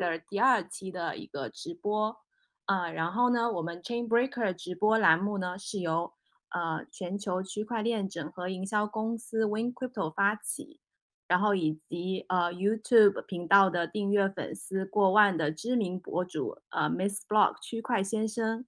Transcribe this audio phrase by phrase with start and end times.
[0.00, 2.16] 的第二期的一个直播
[2.64, 6.12] 啊、然后呢，我们 Chain Breaker 直播栏目呢是由
[6.50, 10.80] 呃全球区块链整合营销公司 Win Crypto 发起，
[11.28, 18.64] 然后以及呃 YouTube 频道的订阅粉丝过万的知名博主呃 Miss Block 区块先生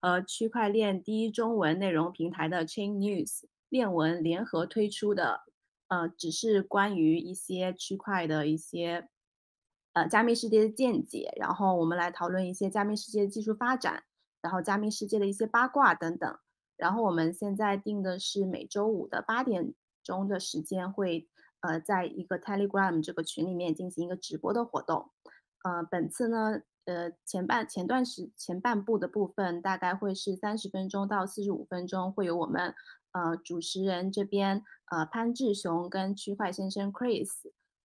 [0.00, 5.42] 和区块链第一中文内容平台的 Chain News 链文联合推出的。
[5.88, 9.10] 呃，只是关于一些区块的一些
[9.92, 14.04] 呃加密世界的见解，然后我们来讨论一些加密世界的技术发展，
[14.40, 16.38] 然后加密世界的一些八卦等等。
[16.76, 21.28] 然后我们现在定的是每周五的八点钟的时间，会
[21.60, 25.10] 呃在一个 Telegram 这个群里面进行一个直播的活动。
[25.62, 32.74] 呃，本次呢，呃前半前段时前半部的部分大概会是三十分钟到四十五分钟，会有我们。
[33.12, 37.28] 呃，主持人这边，呃，潘志雄跟区块先生 Chris，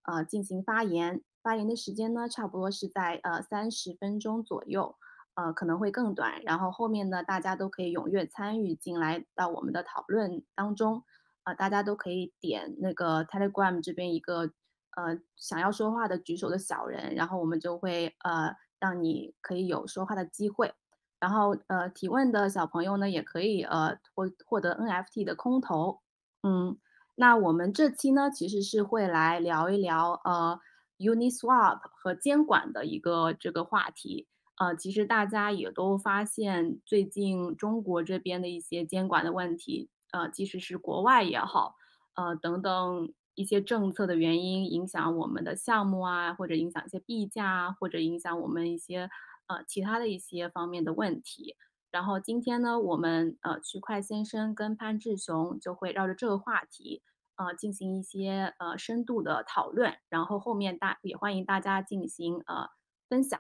[0.04, 1.22] 呃，进行发言。
[1.48, 4.98] 发言的时间呢，差不多是在呃三十分钟左右，
[5.36, 6.42] 呃，可能会更短。
[6.44, 11.06] 然后后面呢，大家都可以踊跃参与进来到我们的讨论当中。
[11.46, 14.52] 呃，大家都可以点那个 Telegram 这边一个
[14.98, 20.74] 呃想要说话的举手的小人，然后我们就会呃让你可以有说话的机会。
[21.22, 26.02] 然后呃，提问的小朋友呢，也可以呃获获得 NFT 的空投。
[26.44, 26.78] 嗯，
[27.16, 30.60] 那我们这期呢，其实是会来聊一聊呃
[31.00, 34.28] Uniswap 和监管的一个这个话题。
[34.58, 41.76] 呃，其实大家也都发现，最近中国这边的一些监管的问题，呃，即使是国外也好，
[42.16, 49.10] 呃，等等一些政策的原因，影响我们的项目啊，或者影响一些币价啊，或者影响我们一些。
[49.50, 51.56] 呃，其他的一些方面的问题，
[51.90, 57.02] 然后今天呢，我们呃区块先生跟潘志雄就会绕着这个话题，
[57.38, 62.70] 呃进行一些呃深度的讨论，然后后面大也欢迎大家进行呃
[63.08, 63.40] 分享，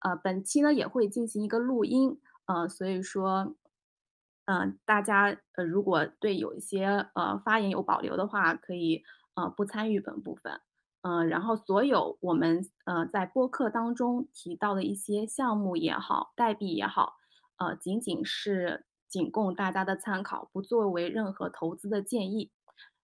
[0.00, 3.56] 呃本期呢也会进行一个录音，呃所以说，
[4.46, 9.02] 嗯、大家呃如果对有一些呃发言有保留的话，可以
[9.34, 10.60] 呃不参与本部分。
[11.00, 17.14] 嗯、然后所有我们呃在播客当中提到的一些项目也好，代币也好，
[17.56, 22.50] 呃，仅仅是仅供大家的参考，不作为任何投资的建议。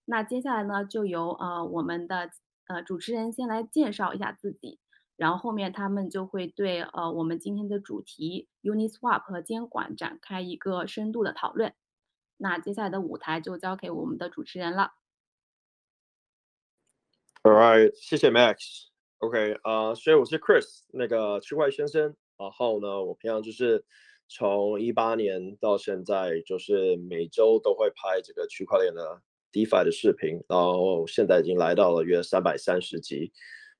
[0.05, 2.31] 那接下来呢，就由呃我们的
[2.67, 4.79] 呃主持人先来介绍一下自己，
[5.17, 11.75] 然后后面他们就会对呃我们今天的主题 Uniswap 和监管展开一个深度的讨论。
[12.37, 14.93] 那接下来的舞台就交给我们的主持人了。
[17.43, 18.89] All right，谢谢 Max。
[19.19, 22.15] OK，啊、所以我是 Chris，那个区块先生。
[22.37, 23.85] 然后呢，我平常就是
[24.29, 29.23] 从一八年到现在，就是每周都会拍这个区块链的
[29.55, 30.43] DeFi 的视频。
[30.49, 33.31] 然后现在已经来到了约三百三十集，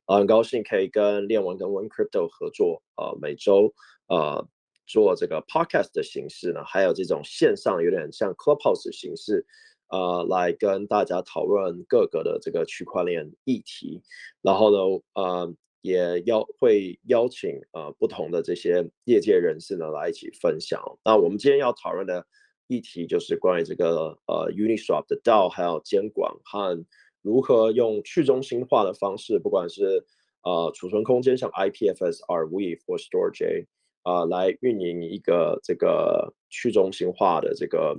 [0.07, 3.75] 啊，很高兴可以跟链文跟 Win Crypto 合作，啊，每周
[4.07, 4.47] 啊
[4.87, 9.45] 做这个 Podcast 的形式呢，还有这种线上有点像 Clubhouse 形式。
[9.89, 14.03] 呃，来跟大家讨论各个的这个区块链议题，
[14.41, 14.79] 然后呢，
[15.13, 20.81] 呃，也邀会邀请呃不同的这些业界人士呢来一起分享。
[21.05, 22.27] 那我们今天要讨论的
[22.67, 26.85] 议题就是关于这个呃 Uniswap 的 DAO 还有监管和
[27.23, 30.05] 如何用去中心化的方式，不管是
[30.43, 33.67] 呃储存空间像 IPFS、Arweave 或 Storj
[34.03, 37.97] 啊、来运营一个这个去中心化的这个。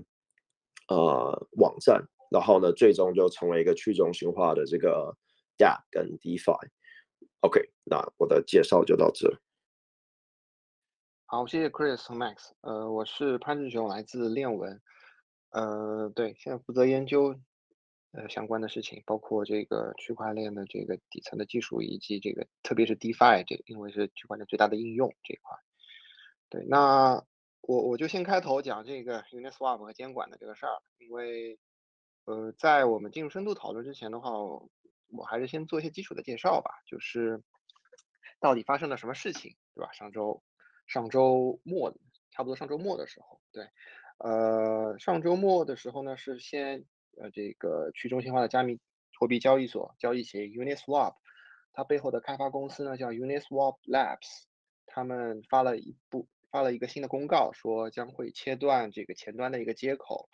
[0.88, 5.12] 呃，网站，然后呢，最终就成为一个去中心化的这个
[5.58, 6.56] DApp 跟 DeFi。
[7.40, 9.36] OK，那我的介绍就到这。
[11.28, 12.52] 好，谢谢 Chris 和 Max。
[12.62, 14.80] 呃，我是潘志雄，来自链文。
[15.50, 17.36] 呃，对，现在负责研究
[18.12, 25.58] 呃相关的事情，包括这个区块链的这个底层的技术，以及这个特别是 DeFi 这，因为是区块链最大的应用这一块。
[26.50, 27.24] 对，那。
[27.68, 31.58] 我我就先开头讲这个 Uniswap 和监管的这个事儿，因为，
[32.26, 37.42] 呃，在我们进入深度讨论之前的话，我还是先做一些基础的介绍吧，就是
[38.40, 39.92] 到底发生了什么事情，对吧？
[39.94, 40.44] 上周
[40.88, 41.96] 上周末，
[42.32, 43.68] 差不多上周末的时候，对，
[44.20, 46.86] 呃，上周末的时候呢，是先
[47.18, 48.80] 呃这个去中心化的加密
[49.20, 51.16] 货币交易所交易协议 Uniswap，
[51.74, 54.44] 它背后的开发公司呢叫 Uniswap Labs，
[54.86, 56.28] 他们发了一部。
[56.52, 60.30] 发了一个新的公告，说将会切断这个前端的一个接口，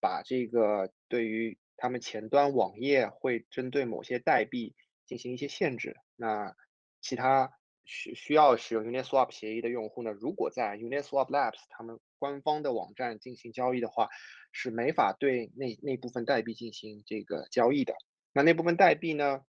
[0.00, 5.96] 把这个对于他们前端网页会针对某些代币进行一些限制。
[6.14, 6.54] 那
[7.00, 7.50] 其他
[7.84, 14.08] 需需要使用 Uniswap 协议的用户呢，如果在 Uniswap Labs 他们官方的网站进行交易的话，
[14.52, 17.94] 是没法对那那部分代币进行这个交易的。
[18.32, 19.44] 那那部分代币呢，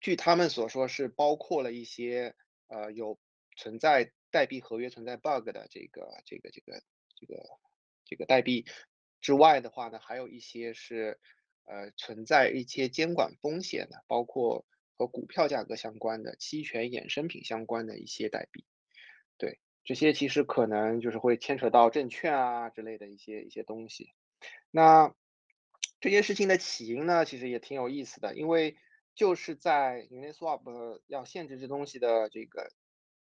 [0.00, 2.34] 据他们所说是包括了一些
[2.68, 3.18] 呃有
[3.56, 6.82] 存在代币合约存在 bug 的这个这个这个
[7.14, 7.42] 这个
[8.04, 8.64] 这个代币
[9.20, 11.20] 之外的话呢，还有一些是
[11.66, 14.64] 呃存在一些监管风险的，包括
[14.98, 18.66] 和股票价格相关的、期权衍生品相关的一些代币。
[19.38, 24.12] 对，这些其实可能就是会牵扯到证券啊之类的一些一些东西。
[24.72, 25.14] 那
[26.00, 28.76] 这件事情的起因呢，其实也挺有意思的，因为
[29.14, 32.70] 就是在 Uniswap 要限制这东西的这个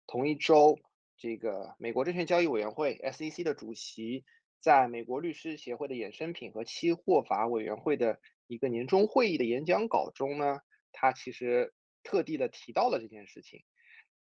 [0.06, 0.78] 同一周，
[1.18, 4.24] 这个美国证券交易委员会 SEC 的主席
[4.60, 10.60] 在美国律师协会的衍生品和期货法委员会的一个年终会议的演讲稿中呢，
[10.98, 13.62] 他其实特地的提到了这件事情。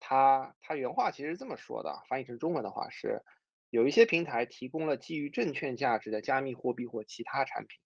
[0.00, 3.22] 他他原话其实是这么说的，翻译成中文的话是，
[3.70, 7.78] 有一些平台提供了基于证券价值的加密货币或其他产品。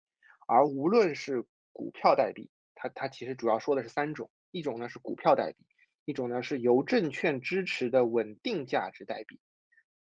[0.46, 5.66] 而无论是股票代币，它它其实主要说的是三种，一种呢是股票代币，
[6.04, 9.40] 一种呢是由证券支持的稳定价值代币，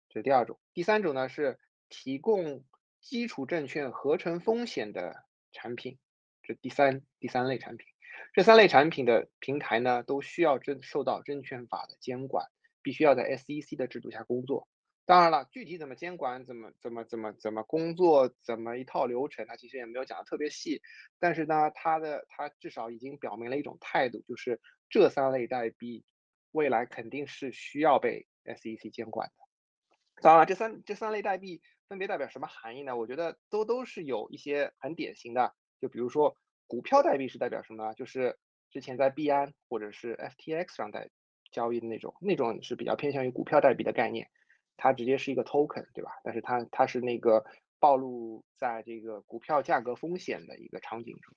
[0.10, 2.66] 这是第二种，第三种呢是提供
[3.00, 6.00] 基础证券合成风险的产品，
[6.42, 7.88] 这第三第三类产品，
[8.34, 12.48] 这三类产品的平台呢都需要证受到证券法的监管，
[12.82, 14.68] 必须要在 SEC 的制度下工作。
[15.06, 20.82] 当然了，具体怎么监管、怎么怎么怎么怎么工作、怎么一套流程，他其实也没有讲的特别细。
[21.20, 24.60] 但是呢，他的他至少已经表明了一种态度，就是
[24.90, 26.04] 这三类代币
[26.52, 30.22] 未来肯定是需要被 SEC 监管的。
[30.24, 32.96] 当然了，这三这三类代币分别代表什么含义呢？
[32.96, 35.54] 我觉得都都是有一些很典型的。
[35.82, 36.38] 就比如说
[36.68, 37.94] 股票代币是代表什么呢？
[37.94, 38.38] 就是
[38.70, 41.10] 之前在币安或者是 FTX 上代
[41.52, 44.30] 交易的那种，那种是比较偏向于股票代币的概念。
[44.76, 46.12] 它直接是一个 token，对吧？
[46.24, 47.46] 但是它它是那个
[47.80, 51.36] 暴露在这个股票价格风险的一个场景中。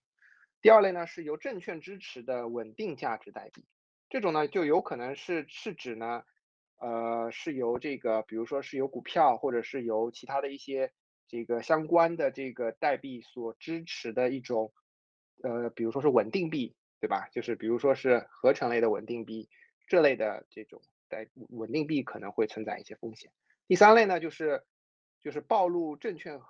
[0.62, 3.67] 第二类呢，是由证券支持的稳定价值代币，
[4.08, 6.25] 这种呢就有可能是是指呢，
[6.78, 10.90] 呃，是由这个比如说是由股票或者是由其他的一些
[11.28, 14.73] 这个相关的这个代币所支持的一种，
[15.42, 17.28] 呃，比如说是稳定币，对吧？
[17.32, 19.48] 就是比如说是合成类的稳定币
[19.86, 20.82] 这类的这种。
[21.08, 23.30] 在稳定币可能会存在一些风险。
[23.68, 24.64] 第三类呢，就是
[25.22, 26.40] 就是暴露证券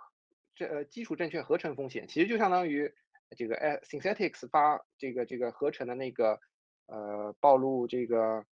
[0.55, 2.91] 这呃基础证券合成风险，其实就相当于
[3.37, 6.41] 这个呃 synthetics 发这个这个合成的那个
[6.87, 8.47] 呃暴露这个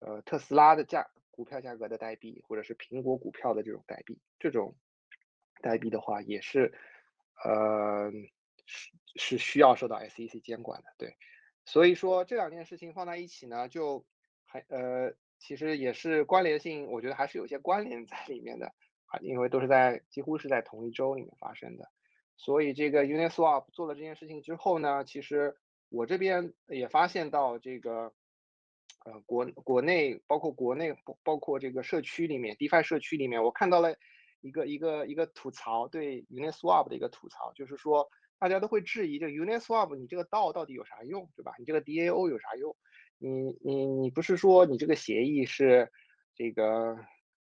[0.00, 4.76] 呃特斯拉的价股票价格的代币，或者是苹果股票的这种代币，这种
[5.62, 6.74] 代币的话也是
[7.42, 8.12] 呃
[8.68, 10.86] 是是需要受到 SEC 监管的。
[10.96, 11.16] 对，
[11.64, 14.06] 所以说这两件事情放在一起呢，就
[14.44, 15.12] 还呃。
[15.40, 18.66] 其实也是关联性，我觉得还是有些关联在里面的
[19.06, 21.88] 啊，因为都是在几乎是在同一周里面发生的，
[22.36, 25.56] 所以这个 Uniswap 做了这件事情之后呢，其实
[25.90, 28.12] 我这边也发现到这个
[29.04, 30.92] 呃国国内包括国内
[31.22, 33.94] 包括这个社区里面 DeFi 社区里面，我看到了
[34.40, 41.52] 一个一个一个吐槽，对 Uniswap 的一个吐槽，就是说大家都会质疑这 Uniswap 你这个 DAO 到底有啥用，对吧？
[41.58, 42.76] 你这个 DAO 有啥用？
[43.18, 45.90] 你你你不是说你这个协议是
[46.34, 46.96] 这个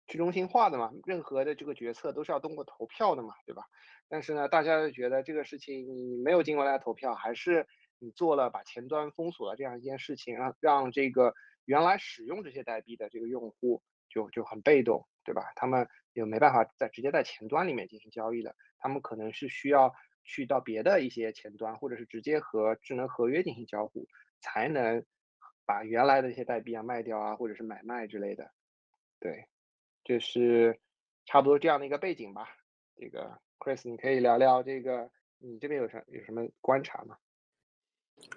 [0.08, 0.92] 去中心化的嘛？
[1.06, 3.64] 任何的这个决策都是要通过投票的嘛，对吧？
[4.10, 7.68] 但是呢，大家就觉得这个事情你没有经过大家投票，还是
[8.00, 11.34] 你做了把前端封锁了这样一件事情，让让这个
[11.66, 15.44] 原来使用这些代币的这个用户就就很被动，对吧？
[15.56, 19.94] 他们也没办法在直接在前端里面进行交易了，他们可能是需要
[20.28, 24.08] 去到别的一些前端，或者是直接和智能合约进行交互
[24.40, 25.04] 才能。
[25.70, 28.50] 把原来的一些代币啊卖掉啊，或者是买卖之类的，
[29.20, 29.50] 对，
[30.06, 30.80] 就是
[31.26, 32.48] 差不多这样的一个背景吧。
[32.96, 37.18] 这个 Chris，你可以聊聊这个，你这边有什有什么观察吗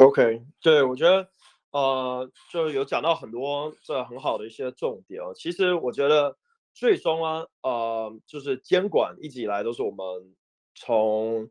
[0.01, 1.31] ？OK，对，我觉得
[1.71, 5.33] 呃，就有讲到很多这很好的一些重点哦。
[5.33, 6.37] 其实我觉得
[6.75, 10.35] 最终啊，呃，就是监管一直以来都是我们
[10.75, 11.49] 从，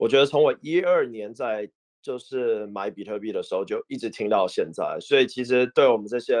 [0.00, 1.70] 我觉得从我一二年在。
[2.02, 6.34] 就是买比特币的时候就一直听到现在，所以其实对我们这些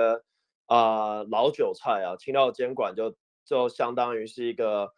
[0.64, 3.14] 啊、老韭菜啊，听到监管就
[3.44, 4.90] 就相当于是一个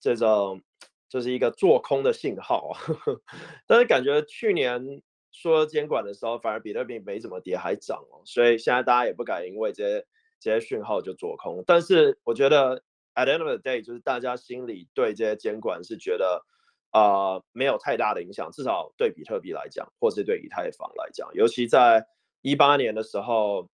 [0.00, 0.60] 这种
[1.08, 2.74] 就是一个做空的信号啊。
[3.64, 10.06] 但是感觉去年说监管的时候，反而比特币没怎么跌还涨哦，所以现在大家也不敢因为这些
[10.40, 11.62] 这些讯号就做空。
[11.64, 12.82] 但是我觉得
[13.14, 16.44] at the end of the day，就是大家心里对这些监管是觉得。
[16.90, 22.06] 啊、没有太大的影响，至少对比特币来讲，或是对以太坊来讲，尤其在
[22.42, 23.68] 一八年的时候，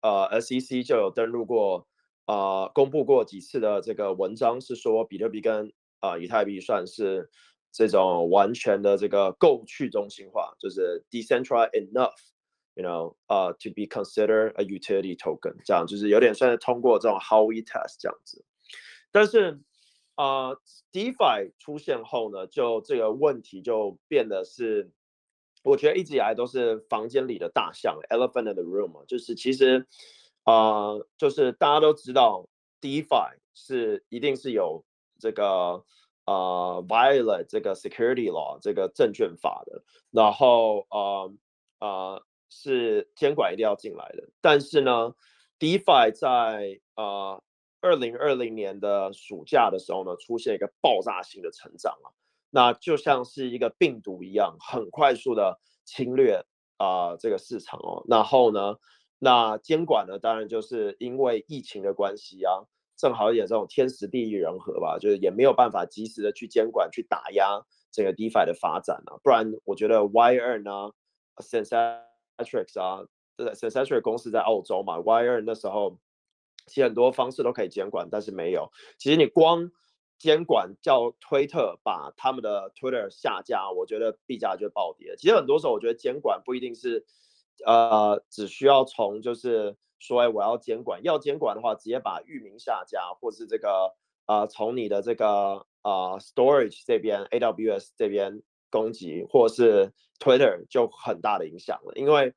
[0.00, 1.86] 呃，SEC 就有登录过，
[2.26, 7.30] 呃，公布过几次的这个文章，是说比特币跟啊、以太币算是
[7.72, 12.12] 这种完全的这个够去中心化，就是 decentralized enough
[12.74, 18.44] you know，呃、uh,，to be considered a utility token，这样就是有点算是通过这种 Howey test 这样子。
[19.10, 19.60] 但是，
[20.14, 20.54] 啊、
[20.92, 24.90] DeFi 出现后呢，就这个问题就变得是，
[25.62, 29.86] 我觉得一直以来都是房间里的大象，elephant in the room，就是其实，
[30.44, 32.48] 啊、就是大家都知道
[32.80, 34.84] DeFi 是一定是有
[35.18, 35.84] 这个
[36.26, 41.34] 呃、uh, violate 这个 security law 这个证券法的，然后呃
[41.80, 42.24] 呃。
[42.56, 45.12] 是监管一定要进来的，但是呢
[45.58, 47.42] ，DeFi 在呃
[47.84, 52.08] 二零二零年的暑假的时候呢，出现一个爆炸性的成长啊，
[52.50, 56.42] 那就像是一个病毒一样，很快速的侵略
[56.78, 58.02] 啊、呃、这个市场哦。
[58.08, 58.76] 然后呢，
[59.18, 62.64] 那监管呢，当然就是因为疫情的关系啊，
[62.96, 67.60] 正好也这种天时地利人和吧，就是也没有办法及时的去监管去打压
[67.92, 70.90] 这个 DeFi 的发展啊，不然我觉得 Y2 呢，
[71.40, 72.02] 现在。
[72.36, 75.96] Matrix 啊，对，Centric 公司在澳洲嘛，Wire 那时候
[76.66, 78.70] 其实很多方式都可以监管，但是没有。
[78.98, 79.70] 其实你光
[80.18, 85.14] 监管叫推特把他们的 Twitter 下架，我觉得币价就暴跌。
[85.16, 87.04] 其实很多时候我觉得监管不一定是
[87.64, 93.94] 呃只需要从就是说哎我要监管，要监管的话直接把域名下架，或是这个
[94.26, 98.42] 呃从你的这个呃 Storage 这边 AWS 这边。
[98.70, 102.34] 攻击或是 Twitter 就很大的影响了，因为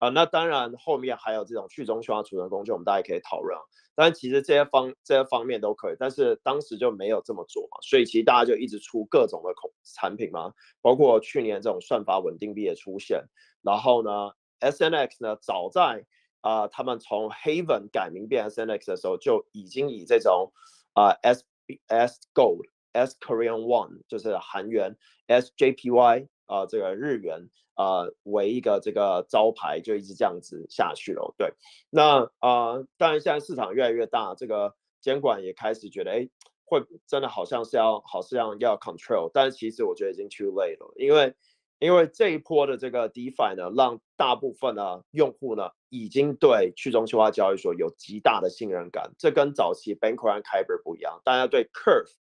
[0.00, 3.56] 啊、那当然后面还有这种去中心化储存工具，我们大家可以讨论。
[3.94, 13.22] 但其实这些方这些方面都可以，但是当时就没有这么做嘛，所以其实大家就一直出各种的孔产品嘛，包括去年这种算法稳定币的出现，
[13.62, 16.04] 然后呢，SNX 呢，早在
[16.40, 20.50] 啊、他们从 Haven 改名变 SNX 的时候，就已经以这种
[20.94, 22.66] 啊、SBS Gold。
[22.92, 24.96] S Korean One 就是韩元
[25.28, 27.48] ，SJPY 啊、这个日元、
[27.80, 31.34] 呃，为一个这个招牌，就一直这样子下去了。
[31.38, 31.54] 对，
[31.88, 36.28] 那啊、当然现在市场越来越大，这个监管也开始觉得，哎，
[36.66, 41.34] 会真的好像是要，好像要 control，但是其实我觉得已经 too late 了，因为
[41.78, 52.12] 因为这一波的这个 DeFi 呢，让大部分的用户呢，已经对去中心化交易所有极大的信任感，这跟早期 Bancor 和 Kyber 不一样，大家对 Curve。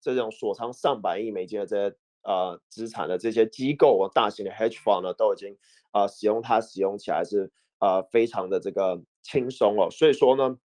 [0.00, 1.96] 这种锁仓上百亿美金的这些
[2.28, 5.56] 呃资产的这些机构啊，大型的 hedge fund 呢，都已经
[5.92, 9.88] 啊、呃、使用它使用起来是呃非常的这个轻松哦。
[9.90, 10.58] 所以说呢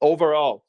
[0.00, 0.62] ，overall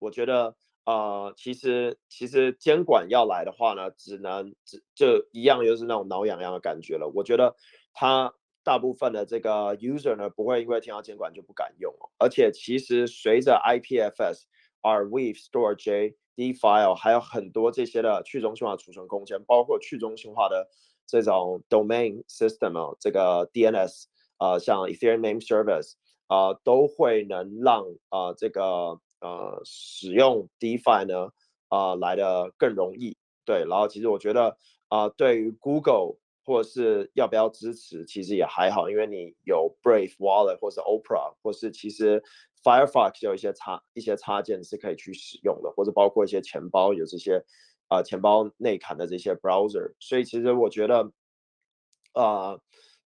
[0.00, 7.08] 我觉得呃其实其实监管要来的话呢，只能只就一样就是那种挠痒痒的感觉了。
[7.14, 7.54] 我觉得
[7.92, 14.42] 它大部分的这个 user 呢，不会因为听到监管就不敢用哦，而且其实随着 IPFS、
[14.82, 20.68] Arweave、StoreJ DeFi 还有很多这些的去中心化储存空间，包括去中心化的
[21.04, 24.04] 这种 domain system 啊，这个 DNS
[24.36, 25.94] 啊、呃，像 Ethereum Name Service
[26.28, 31.32] 啊、呃，都会能让啊、呃、这个呃使用 DeFi 呢
[31.66, 33.16] 啊、呃、来的更容易。
[33.44, 42.24] 对，然后其实我觉得啊、呃，对于 Google 或是要不要支持，其实也还好，因为你有 Brave Wallet 或是 Opera 或是其实。
[42.64, 47.44] Firefox 有一些插一些插件是可以去使用的，或者包括一些钱包有这些
[47.86, 51.12] 啊、钱包内嵌的这些 browser，所以其实我觉得
[52.14, 52.60] 啊、呃、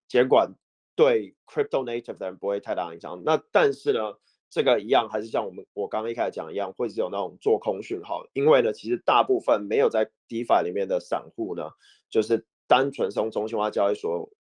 [0.09, 0.55] 监管
[0.97, 3.23] 对 crypto native 的人不会太大影响。
[3.27, 4.15] 那但是呢，
[4.49, 11.71] 这个一样还是像我们我刚刚一开始讲一样，会是有那种做空讯号，因为呢，其实大部分没有在 DeFi 里面的散户呢，
[12.09, 14.31] 就是单纯从中心化交易所。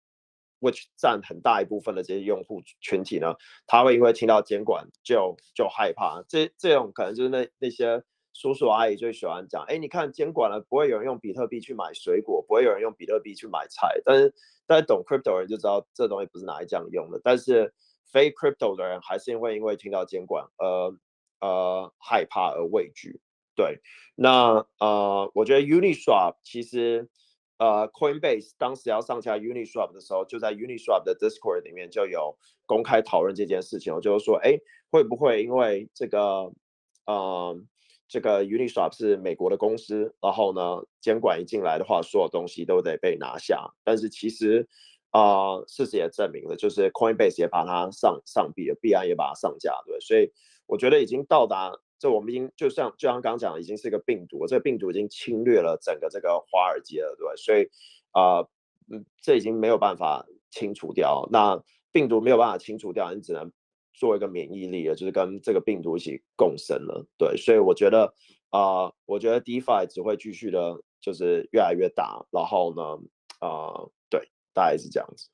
[0.64, 3.34] which 占很大一部分的这些用户群体呢，
[3.66, 8.00] 他会因为听到监管就就害怕，这这种可能就是那那些
[8.32, 14.32] 叔叔阿姨最喜欢讲，哎，你看监管了，不会有人用比特币去买水果，不会有人用比特币去买菜，但是
[14.64, 17.74] 但是懂 crypto 的人就知道这东西不是拿来这样用的，但是
[18.12, 20.96] 非 crypto 的人还是因为因为听到监管而
[21.40, 23.20] 呃害怕而畏惧，
[23.56, 23.80] 对，
[24.14, 27.10] 那呃我觉得 Uniswap 其实。
[27.62, 34.00] 呃，Coinbase 当时要上架 Uniswap 的时候，就在 Uniswap 的 Discord 里面就有公开讨论这件事情。
[34.00, 34.58] 就是说，哎，
[34.90, 36.52] 会不会因为这个，
[37.06, 37.56] 呃，
[38.08, 43.72] 这个 Uniswap 是美国的公司，然后呢，监管一进来的话，所有东西都得被拿下。
[43.84, 44.66] 但是其实，
[45.10, 50.00] 啊、事实也证明了，就是 Coinbase 也把它上上币了，币安也把它上架，对。
[50.00, 50.32] 所以
[50.66, 51.78] 我觉得已经到达。
[52.02, 57.36] 这我们已经就像就像刚刚讲的，已经是一个病毒，这个病毒已经侵略了整个这个华尔街了，对？
[57.36, 57.70] 所以
[58.10, 58.40] 啊，
[58.90, 61.28] 嗯、这已经没有办法清除掉。
[61.30, 63.52] 那病毒没有办法清除掉，你只能
[63.94, 67.36] 做一个免疫力了，就是跟这个病毒一起共生了，对。
[67.36, 68.12] 所以我觉得
[68.50, 72.26] 啊、我觉得 DeFi 只会继续的，就是越来越大。
[72.32, 72.82] 然后呢，
[73.38, 75.28] 啊、呃，对，大概是这样子。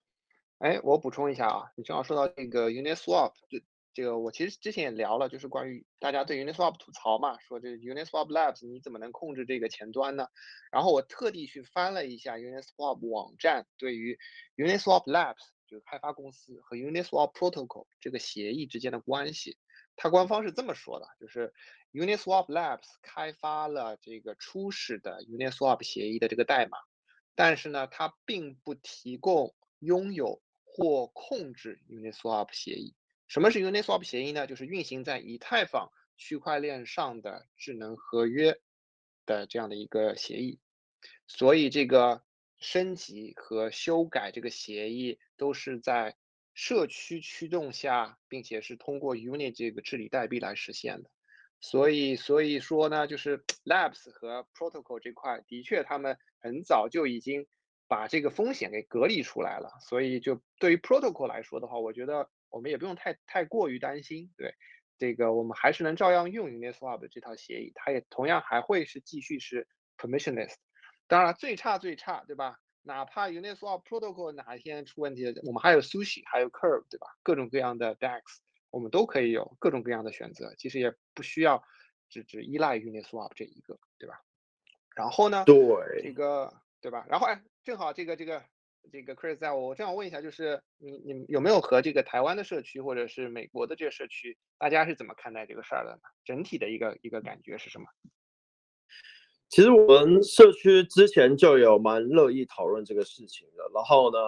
[0.59, 3.33] 哎，我补充一下啊，你正好说到那个 Uniswap，
[3.99, 10.29] 这个我其实之前也聊了，就是关于大家对 Uniswap 吐槽嘛，说这 Uniswap Labs 你怎么能控制这个前端呢？
[10.71, 14.17] 然后我特地去翻了一下 Uniswap 网站对于
[14.57, 19.59] Uniswap Labs 就是开发公司和 Uniswap Protocol 这个协议之间的关系，
[19.97, 21.53] 它官方是这么说的，就是
[21.93, 26.79] Uniswap Labs 开发了这个初始的 Uniswap 协议的这个代码，
[27.35, 32.95] 但是呢，它并不提供拥有或控制 Uniswap 协议。
[33.29, 34.47] 什么是 Uniswap 协议呢？
[34.47, 38.59] 就是运行在以太坊区块链上的智能合约
[39.27, 40.59] 的这样的一个协议。
[41.27, 42.25] 所以这个
[42.59, 46.17] 升级和修改这个协议都是在
[46.55, 51.11] 社区驱动下，并且是通过 Uni 这个治理代币来实现的。
[51.61, 57.47] 所以，所以说呢，就是 Labs 和 Protocol 这块，的确他们很早就已经
[57.89, 59.79] 把这个风险给隔离出来了。
[59.83, 62.31] 所以，就对于 Protocol 来说的话，我觉得。
[62.51, 64.55] 我们也不用太太过于担心，对
[64.97, 70.55] 这个我们还是能照样用 Uniswap 的这套协议，它也同样还会是继续是 permissionless。
[71.07, 72.59] 当然最差最差，对吧？
[72.83, 77.07] 哪怕 Uniswap Protocol 哪一天出问题，我们还有 Sushi，还有 Curve，对吧？
[77.23, 78.23] 各种各样的 DEX，
[78.71, 80.55] 我们都可以有各种各样的选择。
[80.57, 81.63] 其实也不需要
[82.09, 84.21] 只只依赖 Uniswap 这一个，对吧？
[84.97, 85.45] 然后呢？
[85.45, 87.07] 对，这个对吧？
[87.09, 88.43] 然后哎，正好这个这个。
[88.91, 96.01] 这个 Chris 在我正好问一下，就是你你有没有和这个台湾的社区或者是美国的这个社区，大家是怎么看待这个事儿的呢？
[96.25, 97.87] 整体的一个一个感觉是什么？
[99.49, 104.19] 其实我们社区之前就有蛮乐意讨论这个事情的，然后呢，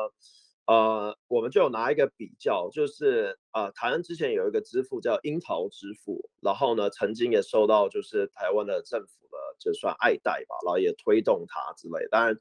[0.66, 12.38] 呃，我们就拿一个比较，就是呃，台湾之前有一个支付叫樱桃支付，然后呢，曾经也受到就是台湾的政府的就算爱戴吧，然后也推动它之类，当然。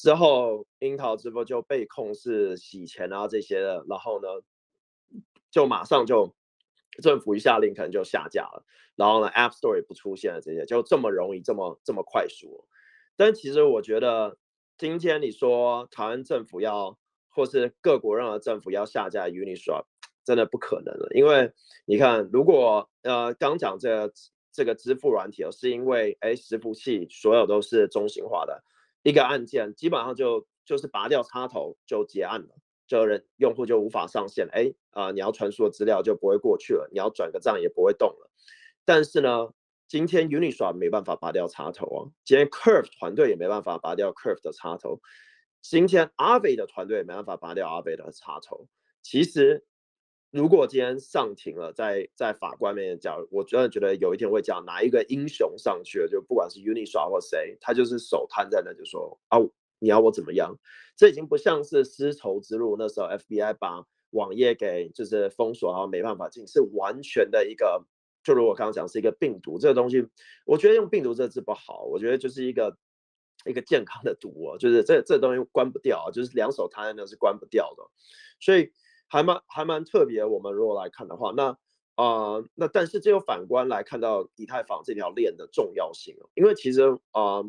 [0.00, 4.28] 之后，樱桃直播就被控是洗钱啊这些的，然后呢，
[5.50, 6.34] 就马上就
[7.02, 8.64] 政府一下令，可能就下架了。
[8.96, 12.64] 然后呢，App Store 也不出现了，这些就这么容易，这么这么快速。
[13.14, 14.38] 但其实我觉得，
[14.78, 19.84] 今天你说台湾政府要，或是各国任何政府要下架 Uniswap，
[20.24, 21.10] 真的不可能了。
[21.14, 21.52] 因为
[21.84, 24.12] 你看，如果呃刚讲这个
[24.50, 28.64] 这个支付软体哦，是因为哎伺服器所有都是中心化的。
[29.02, 32.48] 一个按键基本上就就是拔掉插头就结案了，
[32.86, 38.30] 就人用户就无法上线，哎啊、你要传输的资料就不会过去了，你要转个账也不会动了。
[38.84, 39.48] 但是呢，
[39.88, 45.00] 今天 Uniswap 没办法拔掉插头啊，今天 Curve 团队也没办法拔掉 Curve 的插头，
[45.62, 48.68] 今天 a v e 的团队也没办法拔掉 Aave 的插头。
[49.02, 49.64] 其实。
[50.30, 59.40] 如果今天上庭了，在在法官面前讲，我真的觉得有一天会讲哪一个英雄上去了，就不管是 Uniswap 或谁，他就是手摊在那，就说啊，
[59.80, 60.56] 你要我怎么样？
[60.96, 67.84] 这已经不像是丝绸之路那时候 FBI 把网页给就是封锁，然后没办法进，是完全的一个，
[68.22, 70.06] 就如我刚刚讲是一个病毒，这个东西，
[70.46, 72.78] 我觉得用病毒这个字不好，我觉得就是一个
[73.44, 77.82] 一个健康的毒哦，就是这这东西关不掉，就是两手摊在那是关不掉的，
[78.38, 78.70] 所以。
[79.10, 81.58] 还蛮还蛮特别，我们如果来看的话，那
[81.96, 87.42] 啊、那但是这又反观来看到以太坊这条链的重要性哦，因为其实啊、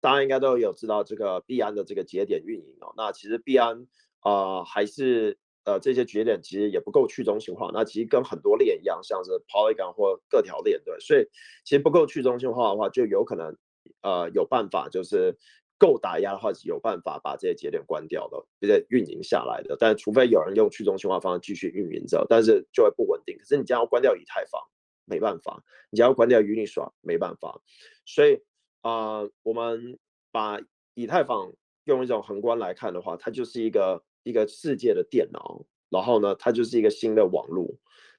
[0.00, 3.86] 大家应该都有知道这个币安的这个节点运营哦，那其实币安
[4.20, 11.26] 啊、呃、还是呃这些节点其实也不够去中心化，那其实跟很多链一样，像是 Polygon 或各条链对，所以
[11.64, 13.56] 其实不够去中心化的话，就有可能
[14.00, 15.36] 呃有办法就是。
[15.80, 19.74] 够打压的话，是有办法把这些节点关掉的，并且运营下来的。
[19.80, 23.34] 但除非有人用去中心化方式继续运营着，但是就会不稳定。
[23.38, 24.60] 可是你将要关掉以太坊，
[25.06, 27.60] 没办法；你将要关掉 Uniswap，没办法。
[28.04, 28.42] 所以
[28.82, 29.98] 啊、我们
[30.30, 30.60] 把
[30.94, 31.52] 以太坊
[31.84, 37.74] 用一种宏观来看的话，它就是一个一个世界的电脑，然后呢，它就是一个新的网络。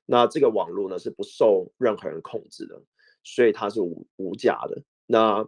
[0.05, 2.81] 那这个网络呢是不受任何人控制的，
[3.23, 4.83] 所以它是无无价的。
[5.05, 5.47] 那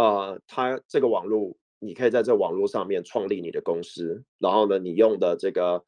[0.00, 5.84] 呃，它这个网络，你可以在这网络上面创立你的公司，然后呢，你用的这个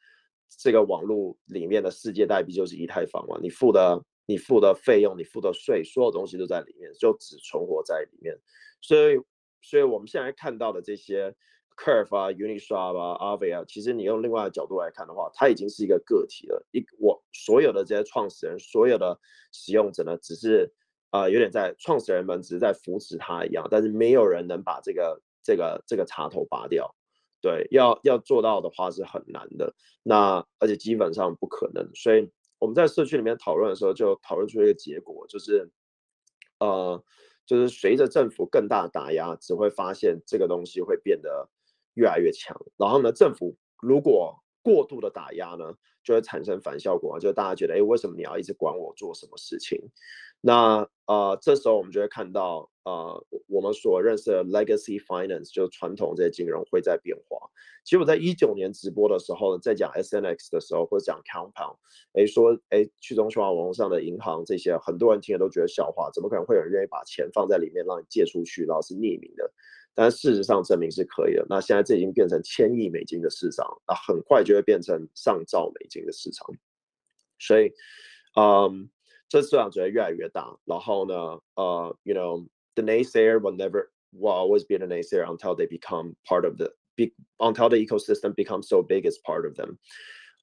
[0.58, 8.38] 这个网络里面的世界代币就是以太坊嘛，你付的你付的费用，你付的税，所有东西都在里面，就只存活在里面。
[8.82, 9.18] 所以，
[9.62, 11.34] 所以我们现在看到的这些
[11.74, 16.62] Curve 啊、Uniswap 啊、Aave 啊，其实你用另外的角度来看的话，它已经是一个个体了。
[16.72, 19.18] 一我所有的这些创始人，所有的
[19.52, 20.70] 使用者呢，只是。
[21.12, 26.92] 啊、呃，有点在创始人们只是在扶持他一样，但是没有人能把这个这个这个插头拔掉。
[27.40, 31.90] 对，要要做到的话是很难的，那而且基本上不可能。
[31.94, 35.68] 所以我们在社区里面讨论的时候，就讨论出一个结果，就是
[36.60, 37.02] 呃，
[37.44, 41.48] 就是随着政府更大的打压，只会发现这个东西会变得
[41.94, 42.56] 越来越强。
[42.76, 49.78] 然后呢，政府如果过度的打压呢，就会产生反效果，就大家觉得，哎，为什么你要一直管我做什么事情？
[50.40, 57.38] 那呃，这时候我们就会看到，呃，我们所认识的 legacy finance 就传统这些金融会在变化。
[57.84, 61.76] 其实我在一九年直播的时候，在讲 SNX 的时候，或者讲 Compound，
[62.14, 69.52] 哎，说，哎，去中心化网络上的银行这些，很多人听了都觉得笑话，怎么可能会有人愿意把钱放在里面让你借出去，然后是匿名的？
[69.94, 71.46] 但事实上证明是可以的。
[71.50, 76.46] 那现在这已经变成千亿美金的市场，那很快就会变成上兆美金的市场。
[77.38, 77.72] 所以，
[78.34, 78.88] 嗯，
[79.28, 80.58] 这市场只会越来越大。
[80.64, 81.14] 然后呢，
[81.56, 86.74] 呃，you know，the naysayer will never will always be the naysayer until they become part of the
[86.96, 89.76] big until the ecosystem becomes so big as part of them。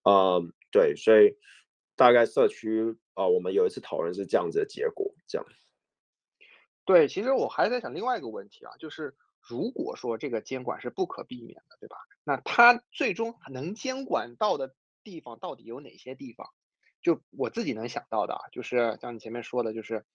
[0.03, 1.35] 嗯，对，所以
[1.95, 5.47] 大概社区啊，我们有一次讨论是这样子的结果，这样。
[6.85, 9.15] 对，其实我还在想另外一个问题啊，就是。
[9.41, 11.97] 如果说这个监管是不可避免的，对吧？
[12.23, 16.49] 那它最终能监管到的地方到底有哪些地方？
[17.01, 20.05] 就我自己能想到的啊，就是像你前面说的，就是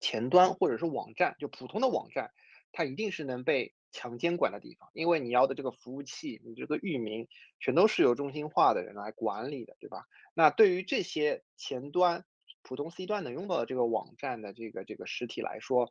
[0.00, 2.30] 前端或者是网站，就普通的网站，
[2.72, 10.06] 它一定是能被强监管的地方，因为你要的这个服务器，你这个域名全都是由中心化的人来管理的，对吧？
[10.34, 12.24] 那对于这些前端、
[12.62, 15.90] 普通 C 端能用到的这个网站的这个这个实体来说，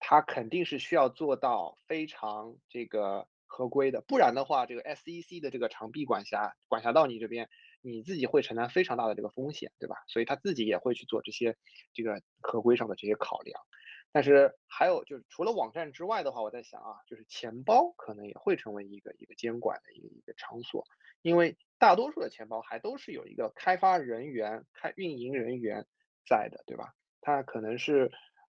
[0.00, 7.48] 它肯定是需要做到非常这个合规的，不然的话，这个 SEC 的这个长臂管辖管辖到你这边，
[7.82, 9.96] 你自己会承担非常大的这个风险，对吧？
[10.06, 11.56] 所以他自己也会去做这些
[11.92, 13.60] 这个合规上的这些考量。
[14.12, 20.84] 但是还有就是除了网站之外的话，我在想啊，就是钱包可能也会成为一个一个监管的一个一个场所，
[21.22, 25.86] 因为大多数的钱包还都是有一个开发人员、开运营人员
[26.26, 26.94] 在的，对吧？
[27.20, 28.10] 它可能是。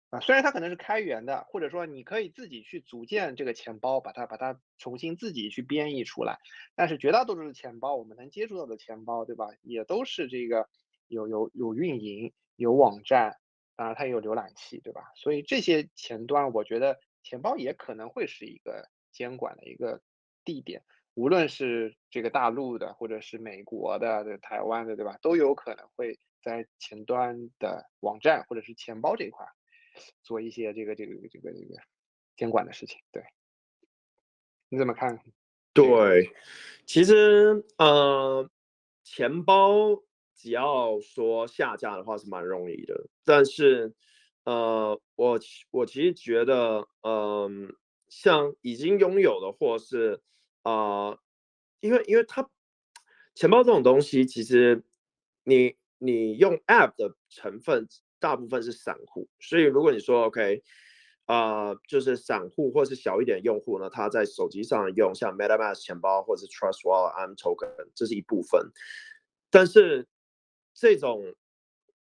[0.10, 6.40] 啊，虽然它可能是开源的，或者说你可以自己去组建这个钱包，把它把它重新自己去编译出来，
[6.76, 9.50] 但是绝大多数的钱包，我们能接触到的钱包，对吧？
[9.64, 10.70] 也都是这个
[11.10, 13.36] 有有有运营、有网站，
[13.76, 15.12] 当然它也有浏览器，对吧？
[15.16, 20.02] 所以这些前端，我觉得钱包也可能会是一个监管的一个
[20.46, 20.84] 地点，
[21.16, 25.18] 无论是这个大陆的，或者是美国的、对台湾的，对吧？
[25.22, 29.46] 都有可能会在前端的网站或者是钱包这一块。
[30.24, 31.76] 做一些这个这个这个这个
[32.36, 33.24] 监管的事情，对，
[34.70, 35.22] 你怎么看？
[35.74, 36.34] 对，
[36.86, 38.50] 其实呃，
[39.04, 40.04] 钱包
[40.36, 43.94] 只要说下架的话是蛮容易的，但是
[44.44, 45.40] 呃，我
[45.72, 47.76] 我其实觉得，嗯、呃，
[48.10, 50.22] 像已经拥有的或是
[50.64, 51.20] 啊、呃，
[51.80, 52.50] 因为因为它
[53.36, 54.84] 钱包这种东西，其实
[55.44, 57.88] 你你用 App 的成分。
[58.20, 60.64] 大部分是散户，所以如果你说 OK，
[61.26, 68.72] 啊、呃，就是散户或是小一点用户呢，他在手机上用像 MetaMask 钱包或是 Trust Wallet M Token，这是一部分。
[69.50, 70.08] 但是
[70.74, 71.36] 这种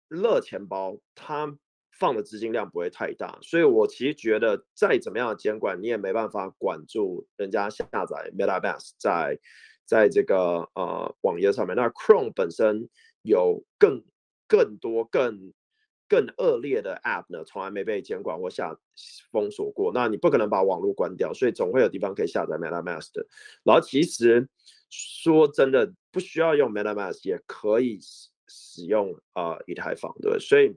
[0.08, 1.58] 热钱包，它
[1.92, 9.40] 放的资金量不会太大，所以我其实觉得再怎么样监管，你也没办法管住人家下载 MetaMask 在
[9.86, 11.76] 在这个呃网页上面。
[11.76, 12.90] 那 Chrome 本身
[13.22, 14.04] 有更
[14.48, 15.54] 更多更
[16.10, 18.76] 更恶劣的 App 呢，从来没被监管或下
[19.32, 19.92] 封锁过。
[19.94, 23.26] 那你不可能把网络关掉，所以总会有地方可以下载 MetaMask 的。
[23.64, 24.50] 然后其实
[24.90, 28.00] 说真的，不需要用 MetaMask 也可以
[28.48, 30.32] 使用啊、以太坊，对。
[30.32, 30.76] 对所以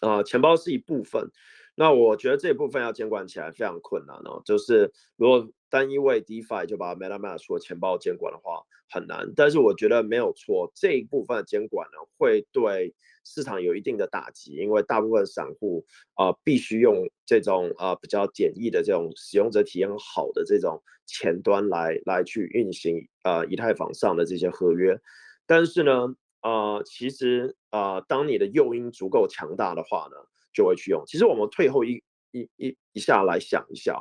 [0.00, 1.30] 啊、钱包是一部分。
[1.74, 4.42] 那我觉得这一部分要监管起来非常困难哦。
[4.44, 9.32] 就是如果单一为 DeFi 就把 MetaMask 说钱包监管的话很难。
[9.34, 12.94] 但是我觉得没有错，这一部分的监管呢会对。
[13.22, 24.98] 市场有一定的打击，因为大部分散户啊、必须用这种啊、比较简易的这种使用者体验好的这种前端来来去运行啊、以太坊上的这些合约。
[25.46, 30.16] 但是呢，啊、呃、其实啊、呃、当你的诱因足够强大的话呢，
[30.54, 31.04] 就会去用。
[31.06, 32.02] 其实我们退后一
[32.32, 33.98] 一一一下来想一下，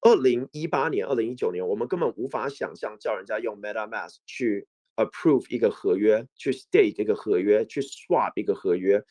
[0.00, 4.68] 二零一八年、二零一九年，我们根本无法想象叫人家用 MetaMask 去。
[4.98, 9.04] approve 一个合约，去 stake 一个合约，去 swap 一个合约，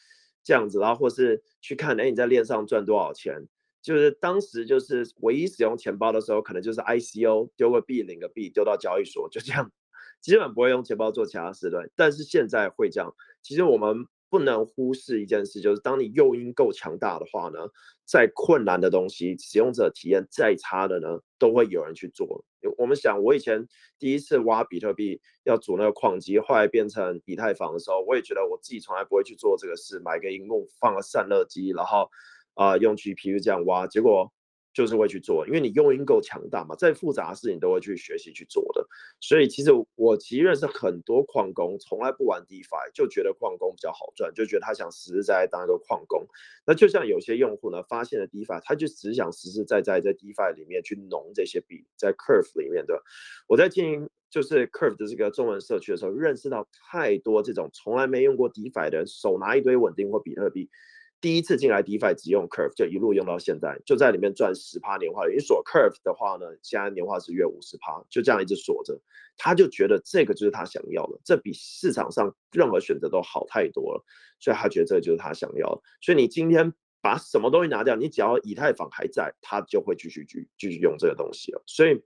[0.43, 3.47] 这样子，然后或是去看，哎，你在链上赚多少钱？
[3.83, 9.71] 就是当时就是唯一使用钱包的时候，可能就是 ICO 丢个币领个币丢到交易所，就这样，
[10.21, 11.87] 基本不会用钱包做其他事的。
[11.95, 14.07] 但是现在会这样，其实我们。
[14.29, 17.59] 不能忽视一件事，就是当你诱因够强大的话呢，
[18.05, 22.43] 再困难的东西，使用者体验再差的呢，都会有人去做。
[22.77, 23.67] 我们想，我以前
[23.99, 32.09] 第一次挖比特币要组那个矿机，后来变成以太坊的时候，我也觉得我自己从来不会去做这个事，买个荧幕放个散热机，然后
[32.55, 34.31] 啊、用 GPU 这样挖，结果
[34.75, 38.85] 就是会去做，因为你诱因够强大嘛，再复杂的事情都会去学习去做的。
[39.21, 46.27] 所以其实我其实认识很多矿工，从来不玩 DeFi，就觉得矿工比较好赚，就觉得他想实实在在当一个矿工。
[46.67, 53.01] 那就像有些用户呢，发现了 DeFi，他就只想实实在在在 DeFi 里面去农这些币，在 Curve 里面的。
[53.47, 60.69] 我在经营就是 Curve 的这个中文社区的时候，认识到太多这种从来没用过 DeFi 的人，手拿一堆稳定或比特币。
[61.25, 65.25] 第一次进来 DeFi 只用 Curve，就一路用到现在，就在里面赚十趴年化。
[65.27, 69.01] 你锁 Curve 的话呢，现在年化是约五十趴，就这样一直锁着。
[69.35, 74.05] 他就觉得这个就是他想要的，这比市场上任何选择都好太多了，
[74.39, 75.81] 所以他觉得这就是他想要的。
[75.99, 81.63] 所以你今天把什么东西拿掉，你只要以太坊还在，他就会继续继继续用这个东西了。
[81.65, 82.03] 所以，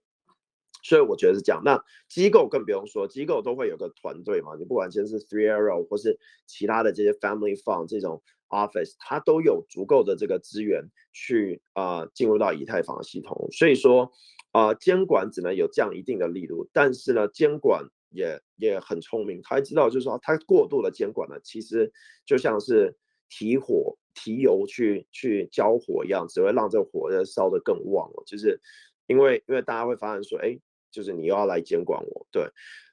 [0.82, 1.62] 所以我觉得是这样。
[1.66, 8.24] 那机构更不用说，机构都会有个团队嘛，你不管先是 Three Arrow 或是其他的这些 Family Fund 这种。
[8.50, 10.84] Office 它都有足够的这个资源
[11.14, 14.12] 去啊、进入到以太坊系统，所以说
[14.52, 21.92] 啊、监管只能有这样一定的力度，但是呢监管也也很聪明，他知道就是说他过度的监管呢，其实
[22.26, 22.96] 就像是
[23.30, 28.60] 提火提油去去浇火一样，只会让这个火烧得更旺了，就是
[29.08, 30.60] 因为因为大家会发现说，哎，
[30.92, 32.50] 就是你又要来监管我，对，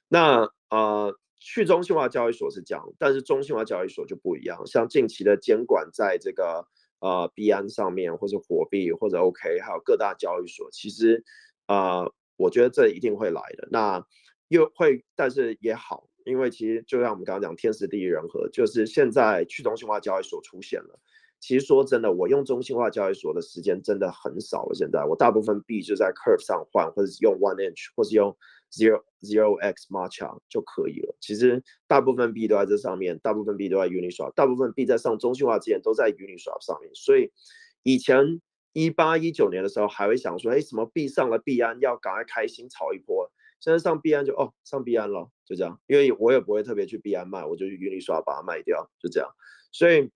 [0.07, 1.17] 那呃。
[1.49, 4.67] 去中心化交易所是这样，但是中心化交易所就不一样。
[4.67, 6.67] 像近期的监管，在这个
[6.99, 11.23] 呃币安上面，或者火币，或者 OK，还有各大交易所，其实
[11.67, 13.65] 呃，我觉得这一定会来的。
[13.71, 14.05] 那
[14.49, 20.99] 又会，但是也好，因为其实就像我们刚刚讲，天时地利人和，就是现在去中心化交易所出现了。
[21.39, 24.75] 其实说真的，我用中心化交易所的时间真的很少了。
[24.75, 28.35] 现在我大部分币就在 Curve 上换，或者是用 One Inch，或是用
[28.71, 31.15] Zero Zero X 马强就可以了。
[31.19, 36.89] 其实大部分币都在这上面，大部分币都在 Uniswap，大部分币在上中心化之前都在 Uniswap 上面。
[36.93, 37.31] 所以
[37.83, 38.41] 以前
[38.73, 43.31] 一八一九年的时候还会想说，哎，什么币上了币安要赶快开心炒一波。
[43.59, 45.79] 现在上币安就哦上币安了，就这样。
[45.87, 49.29] 因为我也不会特别去币安卖，我就去 Uniswap 把它卖掉，就这样。
[49.71, 50.11] 所以。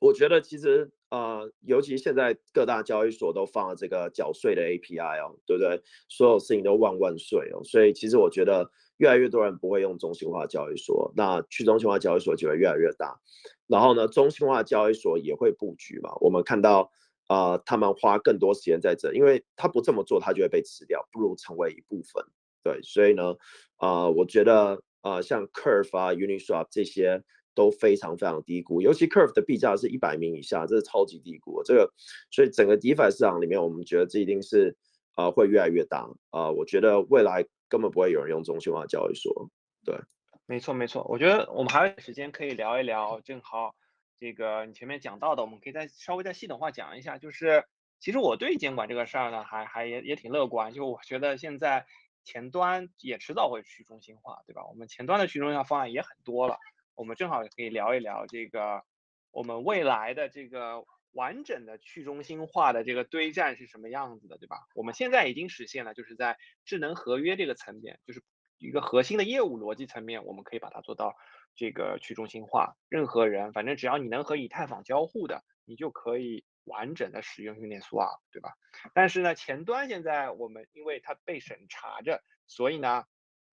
[0.00, 5.82] 我觉得其实呃，尤其现在各大交易所都放了这个缴税的 API 哦，对不对？
[6.08, 13.18] 所有事情都万万税哦，所以其实我觉得越来越多人不会用中心化交易所，那去中心化交易所就会越来越大。
[13.66, 16.10] 然后呢，中心化交易所也会布局嘛。
[16.20, 16.90] 我们看到
[17.26, 22.24] 啊、他们花更多时间在这，因为他不这么做，他就会被吃掉，不如成为一部分。
[22.62, 23.34] 对，所以呢，
[23.76, 27.24] 啊、我觉得啊、像 Curve 啊、Uniswap 这些。
[27.58, 31.60] 都非常非常低估，尤其 Curve 的币价是一百名以下，这是超级低估。
[31.64, 31.92] 这个，
[32.30, 34.76] 所以整个 DeFi 市场里面，我们觉得这一定是
[35.14, 36.52] 啊、呃、会越来越大啊、呃。
[36.52, 39.50] 我觉得未来根本不会有人用中心化交易所。
[39.84, 39.98] 对，
[40.46, 41.04] 没错没错。
[41.08, 43.74] 我觉得我们还有时间可以聊一聊，正好
[44.16, 47.18] 这个你前面讲到的，我们可以再稍微再系统化讲一下。
[47.18, 47.64] 就是
[47.98, 50.72] 其实我对监管这个事儿呢，还还也也挺乐观。
[50.72, 51.86] 就我觉得现在
[52.22, 54.64] 前端也迟早会去中心化，对吧？
[54.68, 56.56] 我们前端的去中心化方案也很多了。
[56.98, 58.82] 我们正好也可以聊一聊这个，
[59.30, 60.82] 我们未来的这个
[61.12, 64.56] 完整的去中心化的这个堆栈是什么样子的，对吧？
[64.74, 68.20] 我们现在已经实现了，就是在智能合约这个层面，就是
[68.58, 71.14] 一个核心的业务逻辑层面，我们可以把它做到
[71.54, 72.74] 这个去中心化。
[72.88, 78.54] 任何人，反正只要你能和以太坊交互的，你就可以完整的使用 Uniswap，对吧？
[78.92, 83.04] 但是呢，前端现在我们因为它被审查着，所以呢。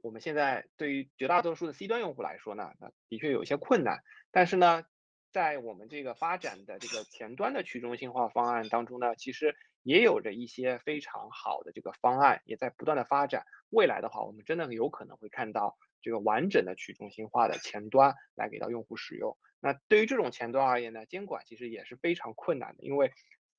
[0.05, 4.03] 我们现在对于绝大多数的 C 端用户来说呢，那的确有一些困难。
[4.29, 4.83] 但是呢，
[5.31, 13.47] 在我们这个发展的这个前端的去中心化方案当中呢，其实也有着一些非常好的这个方案，也在不断的发展。
[13.71, 19.35] 未来的话，我们真的有可能会看到这个完整的去中心化的前端来给到用户使用。
[19.59, 23.11] 那对于这种前端而言呢，监管其实也是非常困难的，因为。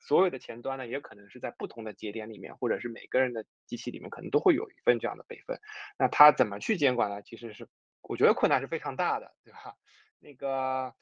[0.06, 5.58] 所有的前端呢，也可能是在不同的节点里面，或者是每个人的机器里面，可能都会有一份这样的备份。
[5.98, 7.22] 那他怎么去监管呢？
[7.22, 7.68] 其实是
[8.02, 9.76] 我觉得困难是非常大的，对吧？
[10.20, 10.94] 那个，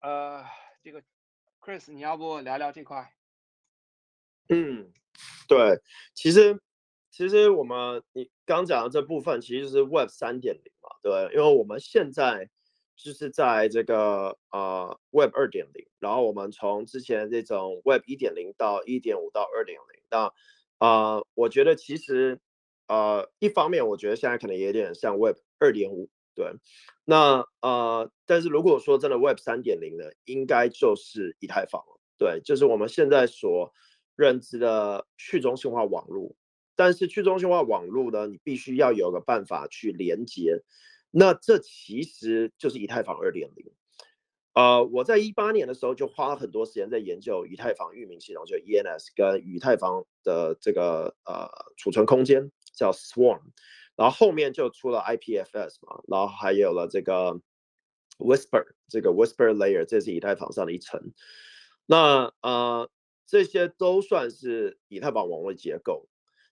[0.00, 0.44] 呃，
[0.82, 1.02] 这个
[1.62, 3.14] Chris，你要不聊聊这块？
[4.50, 4.92] 嗯，
[5.48, 5.80] 对，
[6.12, 6.60] 其实
[7.10, 12.50] 其实我们你刚讲的这部分其实是 Web 三点零嘛，对，因为我们现在。
[12.98, 20.32] 就是在这个呃 Web 二点零，然后我们从之前这种 Web 一点零到一点五到二点零，那
[20.80, 22.40] 呃，我觉得其实
[22.88, 26.52] 呃一方面我觉得现在可能有点像 Web 二点五，对，
[27.04, 33.72] 那呃，但是如果说真的 Web 三点零呢，应该就是以太坊了，对，就是我们现在所
[34.16, 36.34] 认知的去中心化网络，
[36.74, 40.64] 但是去中心化网络呢，你必须要有个办法去连接。
[41.10, 43.72] 那这其实就是以太坊二点零，
[44.52, 53.40] 呃，我在一八年的时候就花了很多时间在研究以太坊域名系统，就 ENS 跟以太坊的这个呃储存空间叫 Swarm，
[53.96, 57.40] 然后后面就出了 IPFS 嘛，然后还有了这个
[58.18, 61.12] Whisper，这个 Whisper Layer，这是以太坊上的一层。
[61.86, 62.90] 那呃
[63.26, 66.08] 这些都算是以太坊网络结构。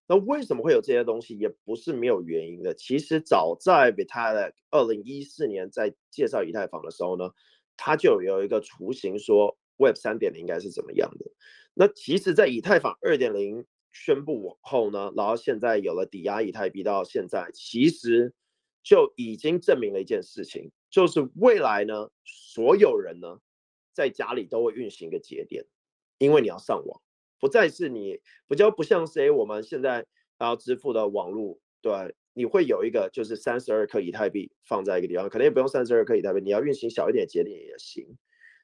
[0.08, 1.36] 那为什么会有这些东西？
[1.36, 2.74] 也不是没有原因的。
[2.74, 7.30] 其实早在 Vitalik 二零一四年在介绍以太坊的时候呢，
[7.76, 11.26] 他就有一个雏形说 Web 三点零应该是怎么样的。
[11.74, 18.32] 那其实，在以太坊二点零宣布往后呢，然后现在有了抵押以太币到现在，其实
[18.82, 23.40] 就已经证明了一件事情，就是未来呢，所有人呢
[23.92, 25.66] 在家里都会运行一个节点，
[26.18, 27.02] 因为你要上网。
[27.38, 28.18] 不再是你
[28.48, 30.06] 比较不像谁，我们现在
[30.40, 38.06] 要支付的网络，对，你会有一个就是三十二颗以太币放在一个地方，可能也不用三十二颗以太币，你要运行小一点节点也行，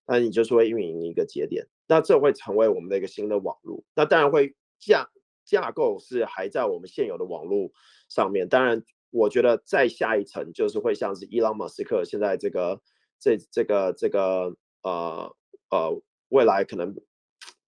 [0.06, 5.08] 那你就是会运营一个节点，那这会成为我们的一个新的网络，那当然会架
[5.44, 7.70] 架构是还在我们现有的网络
[8.08, 12.80] 上面，当然我觉得再下一层就是会像是伊朗马斯克现在这个
[13.20, 15.34] 这这个这个呃
[15.70, 16.94] 呃未来可能。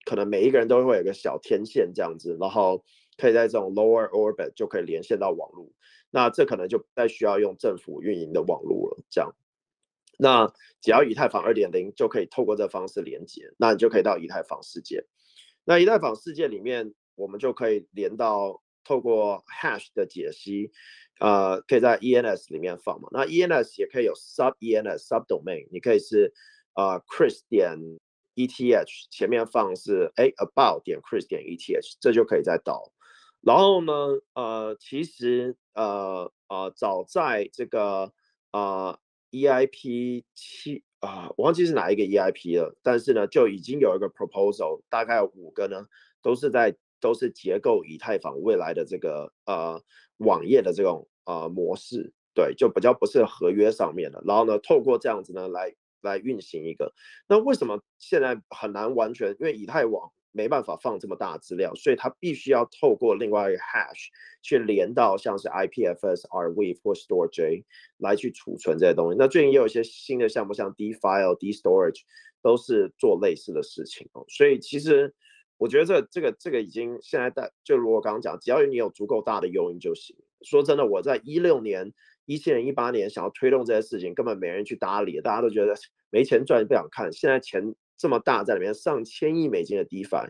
[0.04, 2.84] 可能每一个人都会有一个小天线这样子，然后
[3.16, 5.70] 可以在这种 lower orbit 就可以连线到网络。
[6.10, 9.02] 那这可能就不再需要用政府运营的网络了。
[9.10, 9.34] 这样，
[10.18, 15.04] 那只要以太坊二点零就可以透过这方式连接，那你就可以到以太坊世界。
[15.64, 20.70] 那以太坊世界里面，我们就可以连到透过 hash 的解析，
[21.18, 23.08] 呃，可以在 ENS 里面放嘛。
[23.10, 26.32] 那 ENS 也可以有 sub ENS sub domain，你可以是
[26.74, 27.78] 呃 Chris 点。
[28.34, 32.92] ETH 前面放是哎 about 点 Chris 点 ETH，这就可以再导。
[33.40, 33.92] 然后呢，
[34.34, 38.12] 呃，其实呃呃，早在这个
[38.52, 38.98] 呃
[39.30, 45.86] EIP 七啊，我忘记是哪一个 EIP 了，但是呢，就已经有一个 proposal，大概五个呢，
[46.22, 49.82] 都是在都是结构以太坊未来的这个呃
[50.16, 54.22] 网页的这种呃模式，对，就比较不是合约上面的。
[54.26, 55.74] 然后呢，透过这样子呢来。
[56.08, 56.92] 来运行一个，
[57.28, 59.30] 那为什么现在很难完全？
[59.40, 64.08] 因为以太网没办法放这么大资料，所以它必须要透过另外一个 hash
[64.42, 67.64] 去连到像是 IPFS、Rweave 或 Storj
[67.98, 69.16] 来去储存这些东西。
[69.18, 72.00] 那最近也有一些新的项目，像 DeFile、DeStorage
[72.42, 74.24] 都是做类似的事情哦。
[74.28, 75.14] 所以其实
[75.56, 80.16] 我觉得这这个这个已经现在在，就如我刚刚讲，只要你有足够大的诱因就行。
[80.42, 81.92] 说真的，我在一六年。
[82.26, 85.74] 一七年、一八年想要推动这些事情，根本没人去搭理，大家都觉得
[86.10, 87.12] 没钱赚，不想看。
[87.12, 90.28] 现在钱这么大，在里面上千亿美金的 DeFi，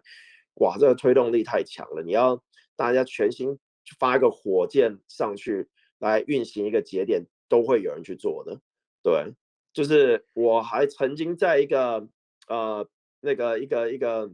[0.55, 2.03] 哇，这个推动力太强了。
[2.03, 2.43] 你要
[2.77, 3.59] 大家全心
[3.99, 8.61] 发一个火箭上去来运行一个节点，都会有人去做的。
[9.03, 9.33] 对，
[9.73, 12.09] 就是我还曾经在一个
[12.49, 12.89] 呃
[13.21, 14.33] 那个一个一个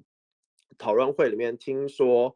[0.78, 2.34] 讨论会里面听说，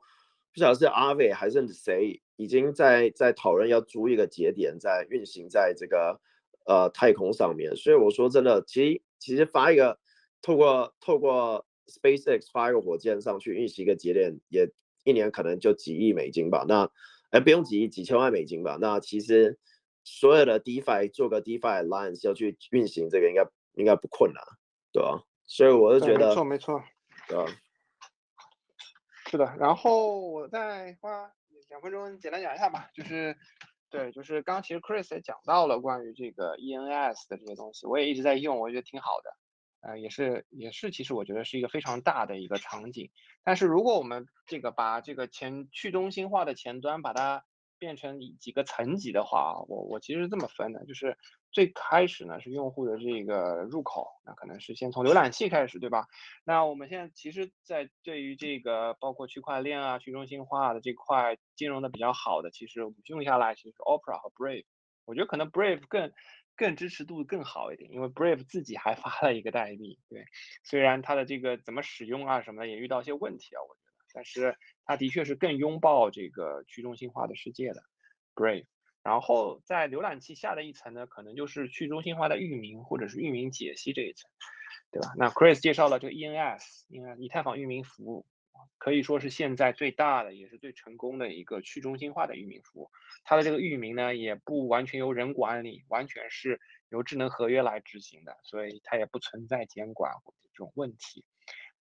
[0.54, 2.22] 不晓得是阿伟还是谁。
[2.36, 6.20] 已经在在讨论要租一个节点，在运行在这个
[6.66, 10.00] 呃太空上面，所以我说真的，其实其实发一个
[10.42, 14.68] 透过透过 SpaceX 发一个火箭上去运行一个节点，也
[15.04, 16.64] 一年可能就几亿美金吧。
[16.66, 16.90] 那
[17.30, 18.78] 哎不用几亿，几千万美金吧。
[18.80, 19.56] 那其实
[20.02, 24.42] 所有的 DeFi 做个 DeFi Alliance 要去运行这个应该应该不困难，
[24.90, 25.22] 对吧？
[25.46, 26.82] 所以我就觉得没错没错，
[27.28, 27.46] 对吧？
[29.34, 31.28] 是的，然后我再花。
[31.68, 33.36] 两分钟简单讲一下吧，就是，
[33.90, 43.10] 对，就是刚刚其实 Chris 也讲到了关于这个 ENS 的这些东西，我也一直在用，我觉得挺好的，呃，也是也是，其实我觉得是一个非常大的一个场景。
[43.42, 47.44] 但是如果我们这个把这个前去中心化的前端把它
[47.76, 51.18] 变成几个层级的话，我我其实是这么分的，就是。
[51.54, 56.08] 最开始呢是用户的这个入口，那可能是先从浏览器开始，对吧？
[56.44, 64.64] 那我们现在其实，在对于这个包括区块链啊、去中心化的这块金融的比较好的，其实我们用下来其实 Opera 和 Brave，
[65.04, 66.12] 我觉得可能 Brave 更
[66.56, 70.24] 更支持度更好一点，因为 Brave 自己还发了一个代币，对，
[70.64, 77.80] 虽然它的这个怎么使用啊什么的也遇到一些问题啊，我觉得，但是它的确是更拥抱这个去中心化的世界的
[78.34, 78.66] Brave。
[79.04, 84.30] 然后在浏览器下的一层呢，可能就是去中心化的域名或者是域名解析这一层，
[84.90, 85.12] 对吧？
[85.18, 88.24] 那 Chris 介绍了这个 ENS，因为以太坊域名服务
[88.78, 92.90] 可以说是现在最大的也是最成功的一个去中心化的域名服务。
[93.24, 101.26] 它的这个域名呢，也不完全由人管理，完全是由智能合约来执行的，所以它也不存在监管或者这种问题。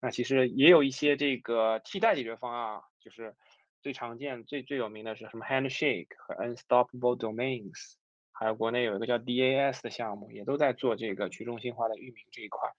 [0.01, 3.33] 那其实也有一些这个替代解决方案，就是。
[3.83, 7.95] 最常见、最最有名的是什么？Handshake 和 Unstoppable Domains，
[8.31, 12.69] 还有国内有一个叫 DAS 的项目，也都在做这个去中心化的域名这一块。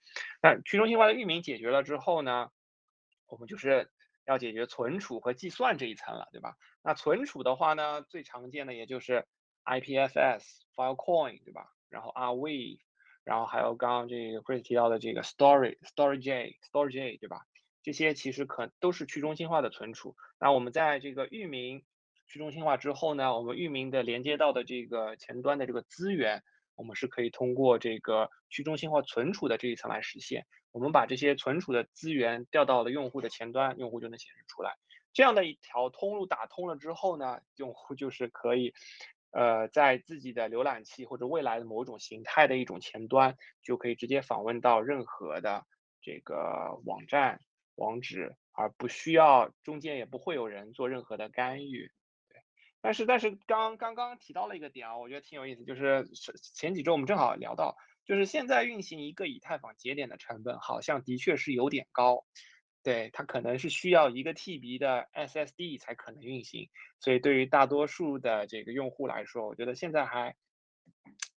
[0.43, 2.49] 那去中心化的域名解决了之后呢，
[3.29, 3.91] 我们就是
[4.25, 6.57] 要解决存储和计算这一层了，对吧？
[6.83, 9.27] 那存储的话呢，最常见的也就是
[9.67, 10.43] IPFS、
[10.75, 11.67] Filecoin，对吧？
[11.91, 12.81] 然后 r w a v e
[13.25, 17.43] 然后还有刚刚这个 Chris 提到的这个 Storage、Storage、Storage，对吧？
[17.85, 20.17] 这些其实可都是去中心化的存储。
[20.41, 21.85] 那我们在这个域名
[22.27, 26.43] 去中心化之后呢，我们域名的连接到的这个前端的这个资源，
[26.75, 30.47] 我们是可以通过这个去中心化存储的这一层来实现。
[30.73, 34.73] 我们把这些存储的资源调到了用户的前端，用户就能显示出来。
[35.13, 38.75] 这样的一条通路打通了之后呢，用户就是可以，
[39.31, 45.65] 呃，在自己的浏览器或者未来的某种形态的一种前端，就可以直接访问到任何的
[46.01, 47.41] 这个网站
[47.77, 51.91] 网址，而不需要中间也不会有人做任何的干预。
[52.29, 52.41] 对，
[52.81, 56.07] 但是但是刚刚刚提到了一个点啊，我觉得挺有意思，就是
[56.55, 62.25] 前几周我们正好聊到，就是现在运行一个以太坊节点的成本好像的确是有点高。
[62.83, 66.69] 对，它可能是需要一个 TB 的 SSD 才可能运行，
[67.01, 70.37] 所以对于大多数的这个用户来说，我觉得现在还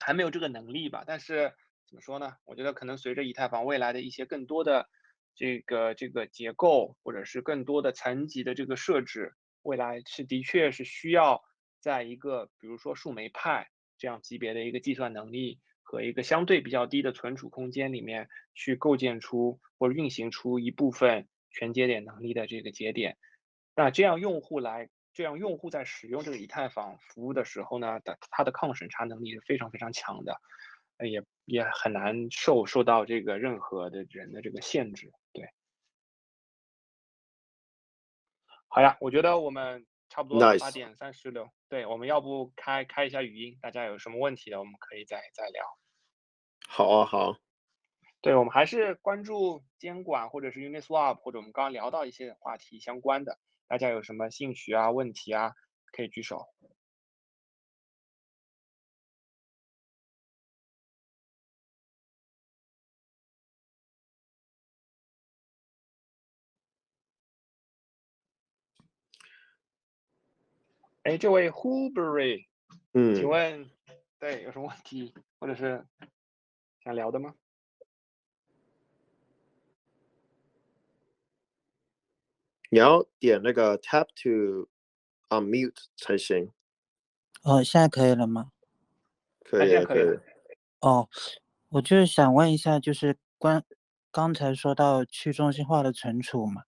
[0.00, 1.04] 还没有这个能力吧。
[1.06, 1.54] 但是
[1.86, 2.32] 怎么说呢？
[2.46, 4.88] 我觉得可能随着以太坊未来的一些更多的
[5.36, 11.44] 这个这个结构，或者是更多的层级的这个设置，未来是的确是需要
[11.80, 13.68] 在一个比如说数枚派
[13.98, 15.60] 这样级别的一个计算能力。
[15.88, 23.16] 和一个相对比较低的存储空间里面去构建出或者运行出一部分全节点能力的这个节点，
[23.76, 30.40] 那这样用户来，这样用户在使用这个以太坊服务的时候呢，的它的抗审查能力是非常非常强的，
[31.08, 35.12] 也也很难受受到这个任何的人的这个限制。
[38.76, 39.86] 好呀，我觉得我们。
[40.08, 45.64] 差不多八点三十六，对，我们要不开开一下语音，大家有什么问题的，我们可以再再聊。
[46.68, 47.36] 好啊，好。
[48.22, 55.54] 对，我们还是关注监管或者是 Uniswap 或者我们刚刚聊到一些话题相关的，大家有什么兴趣啊、问题啊，
[55.90, 56.46] 可以举手。
[71.06, 72.46] 哎，这位 Huberry，
[72.92, 73.70] 嗯，请问，
[74.18, 75.86] 对，有什么问题或者是
[76.82, 77.36] 想聊的吗？
[82.70, 84.68] 你要点那个 Tap to
[85.28, 86.50] unmute 才行。
[87.44, 88.50] 哦，现在可以了吗？
[89.44, 90.18] 可以，可以。
[90.80, 91.08] 哦，
[91.68, 93.62] 我就是想问一下，就是关
[94.10, 96.64] 刚才说到去中心化的存储嘛。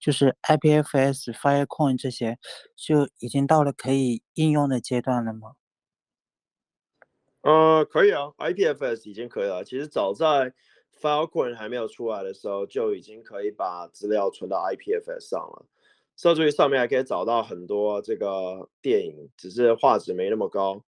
[0.00, 2.38] 就是 IPFS、Filecoin 这些
[2.76, 5.52] 就已经到了可以应用的阶段了吗？
[7.42, 9.64] 呃，可以啊，IPFS 已经可以了。
[9.64, 10.52] 其实早在
[11.00, 15.66] Filecoin 还没有出来的时候，就已经可以把资料存到 IPFS 上了。
[16.16, 20.82] 甚至于上面还可以找到很多这个电影，只是画质没那么高。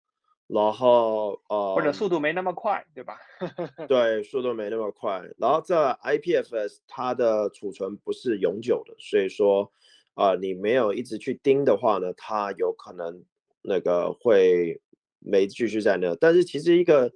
[0.52, 3.16] 然后呃，或者速度没那么快，对吧？
[3.86, 5.22] 对，速度没那么快。
[5.38, 9.70] 然后这 IPFS 它的储存不是永久的，所以说
[10.14, 13.24] 啊、呃，你没有一直去盯的话呢，它有可能
[13.62, 14.80] 那个会
[15.20, 16.16] 没继续在那。
[16.16, 17.12] 但是其实一个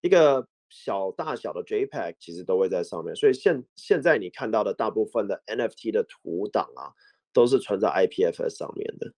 [0.00, 6.94] 一个小大小的 JPEG 其实都会在上面，所以现现在你看到的大部分的 NFT 的图档啊，
[7.32, 9.12] 都是存在 IPFS 上面的。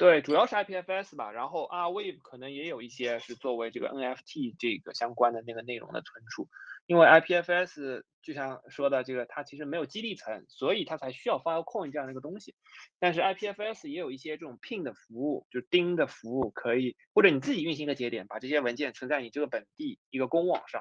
[0.00, 6.48] 对，主要是 IPFS 吧，然后 R Wave 可能也有一些是作为这个 NFT 这个相关的那个内容的存储，
[6.86, 12.54] 因为 IPFS 就像说的这个，它其实没有激励层，所以它才需要 Filecoin 这样的一个东西。
[12.98, 20.80] 但是 IPFS 也有一些这种 pin 的服务，就钉的服务可以，或者你自己运行一个节点，把这些文件存在你这个本地一个公网上，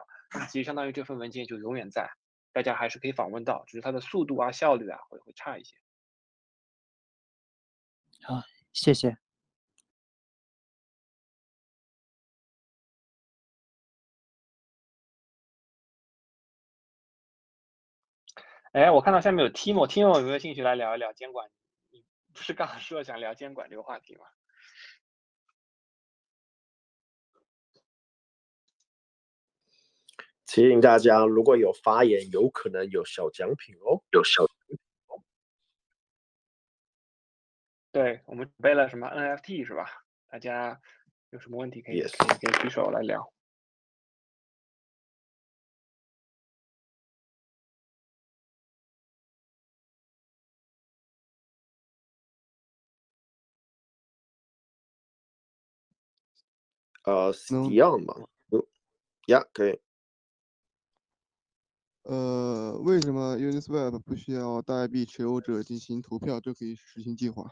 [0.50, 2.10] 其实相当于这份文件就永远在，
[2.54, 5.76] 大家还是可以访问到，只是它的速度啊、效率啊会会差一些。
[8.24, 8.42] 好。
[8.74, 9.18] 谢谢。
[18.72, 21.50] 哎，我看到下面有 Timo，Timo 有没有兴趣来聊一聊监管？
[21.90, 22.04] 你
[22.34, 24.26] 不是刚刚说想聊监管这个话题吗？
[30.46, 34.44] 提醒大家，如果有发言，有可能有小奖品哦，有小。
[38.00, 39.86] 对，我们准备了什么 NFT 是吧？
[40.30, 40.80] 大家
[41.32, 42.16] 有什么问题可以 Yes.
[42.18, 43.34] 可以可以举手来聊。
[57.04, 58.64] 呃，Dion 嘛，嗯
[59.28, 59.82] ，Yeah，可以。
[62.04, 67.44] 呃，为什么 Uniswap 不需要代币持有者进行投票就可以实行计划？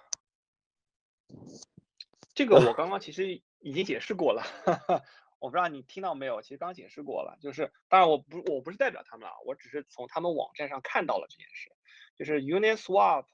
[2.34, 4.44] 这个我刚刚其实已经解释过了，
[5.40, 6.42] 我不知道你听到没有？
[6.42, 11.72] 其实刚解释过了，就是当然我不我不是代表他们啊，我只是从他们网站上看到了这件事，
[12.16, 13.26] 就是 Uniswap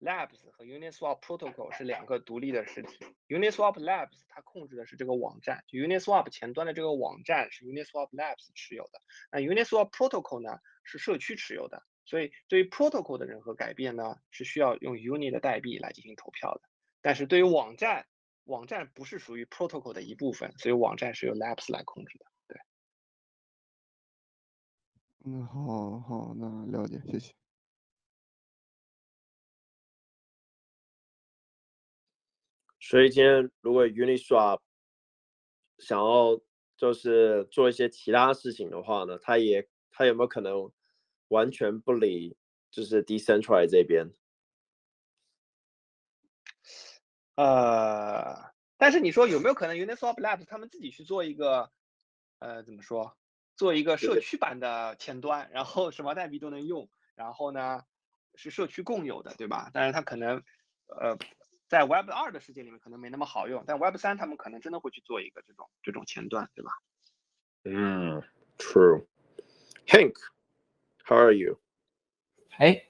[0.00, 13.18] Labs 和 Uniswap Protocol 是两个独立的实体，Uniswap Labs 它控制的是这个网站，Uniswap 前端的这个网站是 Uniswap Labs 持有的，那 Uniswap Protocol 呢是社区持有的，所以对于 Protocol
[13.18, 16.62] 的任何改变呢是需要用 Uni 的代币来进行投票的，
[17.02, 18.06] 但是对于网站，
[18.44, 22.60] 网站不是属于 Protocol 的一部分，所以网站是由 Labs 来控制的，对。
[25.24, 27.34] 嗯，好好，那了解，谢谢。
[32.80, 34.60] 所以今天如果 Uniswap
[35.78, 36.40] 想要
[36.76, 40.70] 就是做一些其他事情的话呢，他也他有没有可能
[41.28, 42.36] 完全不理
[42.70, 44.08] 就是 Decentralize 这边？
[47.34, 51.70] 呃，但是你说有没有可能 Uniswap Labs 他们自己去做一个
[52.38, 53.16] 呃怎么说，
[53.56, 57.84] 做一个社区版的前端，然后什么代币都能用，然后呢
[58.34, 59.70] 是社区共有的，对吧？
[59.72, 60.42] 但是它可能
[60.86, 61.16] 呃。
[61.68, 66.70] 在 Web 二的世界里面可能没那么好用，但 Web 三他们可能真的会去做一个这种这种前端，对吧？
[67.64, 68.22] 嗯
[68.58, 69.06] ，True。
[69.86, 71.58] Hank，How are you？
[72.58, 72.84] 哎，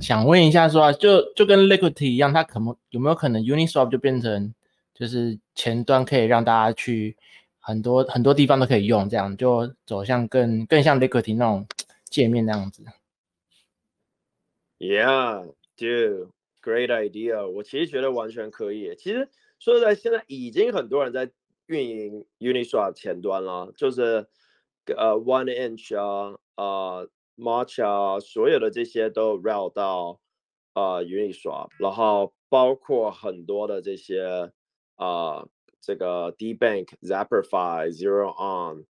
[0.00, 4.54] 想问一下说啊，就就跟 Liquidity 一样，它可能有没有可能 Uniswap 就变成
[4.94, 7.16] 就是前端可以让大家去
[7.60, 11.66] 很多很多地方都可以用，这样就走向更更像 Liquidity 那种
[12.04, 12.84] 界面那样子
[14.78, 16.30] ？Yeah，do。
[16.62, 17.46] Great idea！
[17.46, 18.96] 我其实觉得完全可以。
[18.98, 19.28] 其实
[19.60, 21.30] 说实在，现在已经很多人在
[21.66, 24.26] 运营 Uniswap 前端了，就是
[24.86, 30.20] 呃 One Inch 啊、呃 March 啊，所有的这些都 route 到
[30.74, 34.52] 呃 Uniswap，然后包括很多的这些
[34.96, 35.46] 啊、
[35.80, 38.84] 这个 DBank、Zapperfi、Zero On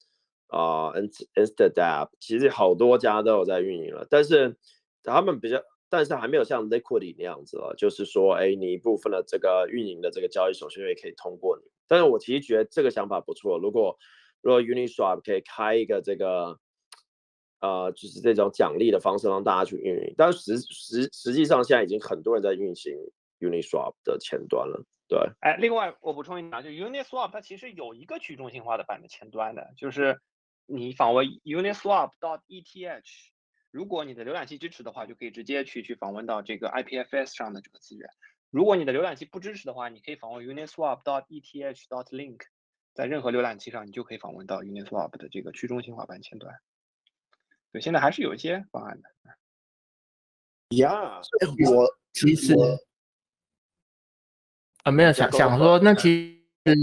[0.49, 1.03] 啊、呃、
[1.34, 4.57] Instadapp，其实好多家都有在运营了，但是
[5.03, 5.62] 他们比较。
[5.90, 11.70] 但是还没有像 Liquidity 那样子了，就是说，哎，你一部分的这个运营的这个交易手续费可以通过你。
[11.86, 13.61] 但是我其实觉得这个想法不错。
[13.61, 13.97] 如果
[14.42, 16.59] 如果 Uniswap 可以开一个这个，
[17.65, 22.93] 呃，就是这种奖励的方式让大家去运营，但实实实际上现在已经很多人在运行
[23.41, 24.85] Uniswap 的前端了。
[25.09, 30.21] 对，哎，另外我补充一下，就 Uniswap 它其实有一个去中心化的版的前端的，就是
[30.67, 33.03] 你访问 Uniswap.eth。
[33.71, 38.09] 如果你的浏览器支持的话，就可以直接去去访问到这个 IPFS 上的这个资源。
[38.51, 42.41] 如果你的浏览器不支持的话，你可以访问 uniswap.eth.link，
[42.93, 46.55] 在任何浏览器上，你就可以访问到 Uniswap 的这个去中心化版前端。
[47.75, 50.77] 对，现在还是有一些方案的。
[50.77, 51.20] 呀，
[51.66, 52.55] 我其实
[54.85, 56.77] 啊，没有想想说，那其实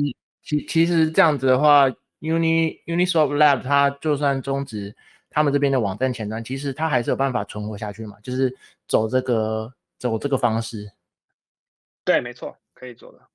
[0.43, 1.89] 其其实这样子的话
[2.19, 4.93] ，Uni Uniswap Lab 它就算终止。
[5.29, 8.53] 他们这边的网站前端，其实它还是有办法存活下去嘛，就是
[8.85, 10.91] 走这个走这个方式。
[12.03, 13.29] 对，没错，可以做的。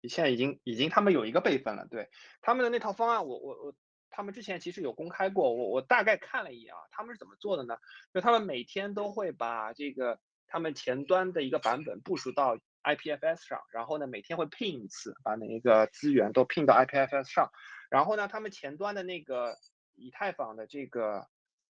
[0.00, 2.08] 你现在已经已经他们有一个备份了，对
[2.40, 3.74] 他们的那套方案我，我我我，
[4.14, 7.76] 他们之前其实有公开过，我我大概看了一眼啊，他们是怎么做的呢？
[8.12, 17.50] 就他们每天都会把这个他们前端的一个版本部署到 IPFS 上，然后呢，每天会聘一次，把每一个资源都聘到 IPFS 上，
[17.90, 19.58] 然后呢，他们前端的那个
[19.94, 21.26] 以太坊的这个。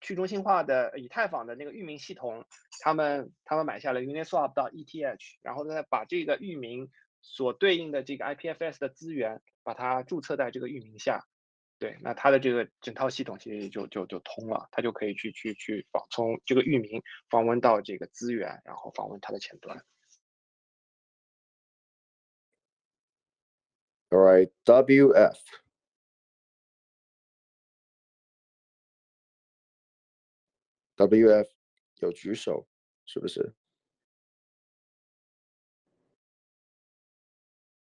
[0.00, 2.44] 去中心化的以太坊的那个域名系统，
[2.84, 6.88] 他们他们买下了 Uniswap 到 ETH，然后再把这个域名
[7.20, 11.26] 所对应的这个 IPFS 的资源，把它注册在这个域名下。
[11.78, 19.84] 对，那它的这个整套系统其实就就就通了，它就可以去去去访从这个域名访问到这个资源，然后访问它的前端。
[24.10, 25.38] All right, WF.
[30.96, 31.48] WF
[32.00, 32.66] 有举手，
[33.06, 33.54] 是不是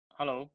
[0.08, 0.50] ？Hello，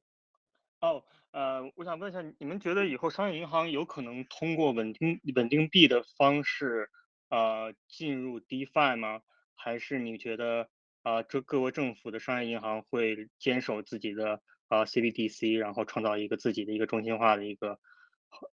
[0.82, 1.04] 哦、oh，
[1.36, 6.90] 呃，我想问一下，你们觉得以后商业银行有可能通过稳定稳定币的方式，
[7.28, 9.22] 呃，进入 DeFi 吗？
[9.54, 10.70] 还是你觉得，
[11.04, 17.82] 啊、呃，这各国政府的商业银行会坚守自己的呃 CBDC，然后创造一个自己的一个中心化的一个，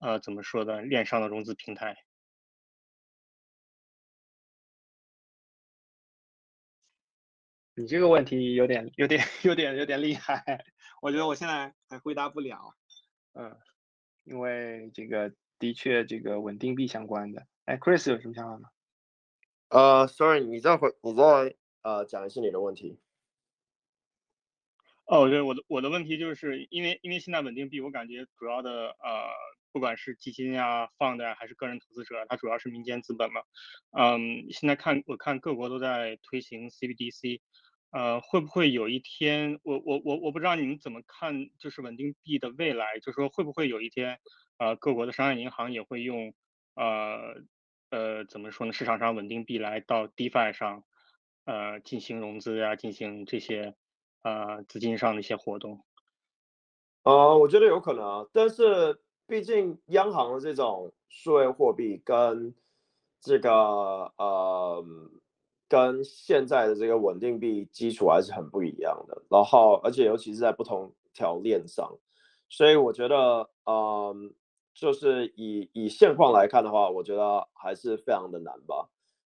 [0.00, 1.96] 呃，怎么说的链上的融资平台？
[7.74, 10.42] 你这个问题有点、有点、有点、有点厉害，
[11.02, 12.76] 我觉得我现在还回答不了。
[13.32, 13.58] 嗯，
[14.22, 17.44] 因为这个的确这个稳定币相关的。
[17.64, 18.68] 哎，Chris 有什么想法吗？
[19.68, 23.00] 呃、uh,，Sorry，你再回，你再呃讲一下你的问题。
[25.06, 29.28] 哦，对，我的我的问题就是因为因为现在稳定币，我感觉主要的呃，
[29.72, 33.42] 不管是基金啊、放的还是个人投资者，它主要是民间资本嘛。
[33.90, 37.40] 嗯，现在看我看各国都在推行 CBDC，
[37.92, 44.18] 呃，会不会有一天，我我我我不知道你们怎么看，就是稳定币的未来，就是说会不会有一天，
[44.58, 46.34] 呃，各国的商业银行也会用
[46.74, 47.36] 呃
[47.90, 50.82] 呃怎么说呢，市场上稳定币来到 DeFi 上，
[51.44, 53.76] 呃，进行融资啊，进行这些。
[54.24, 55.84] 呃，资金上的一些活动，
[57.02, 62.54] 呃，我觉得有可能啊，但是毕竟央行的这种数位货币跟
[63.20, 63.50] 这个
[64.16, 64.84] 呃，
[65.72, 71.96] 跟现在的这个稳定币基础还是很不一样的，然后而且尤其是在不同条链上，
[72.50, 74.34] 所以我觉得，嗯、
[74.74, 78.90] 就是以以现况来看的话，我觉得还是非常的难吧，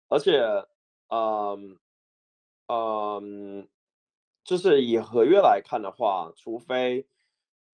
[0.09, 0.41] 而且，
[1.11, 1.76] 嗯，
[2.68, 3.68] 嗯。
[4.43, 7.07] 就是以合约来看的话，除非，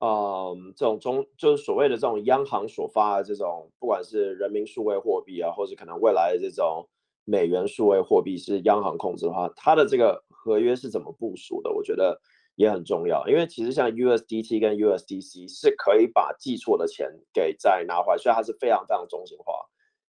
[0.01, 6.87] 嗯，这种中就是所谓的这种央行所发的这种，不管是人民数位货币啊，或者可能未来的这种
[7.27, 11.71] 美元数位货币是央行控制的话，它的这个合约是怎么部署的？
[11.71, 12.19] 我觉得
[12.55, 19.53] 也很重要，因为其实像 USDT 跟 USDC 是可以把记错的钱给再拿回来，所以它是非常非常中心化，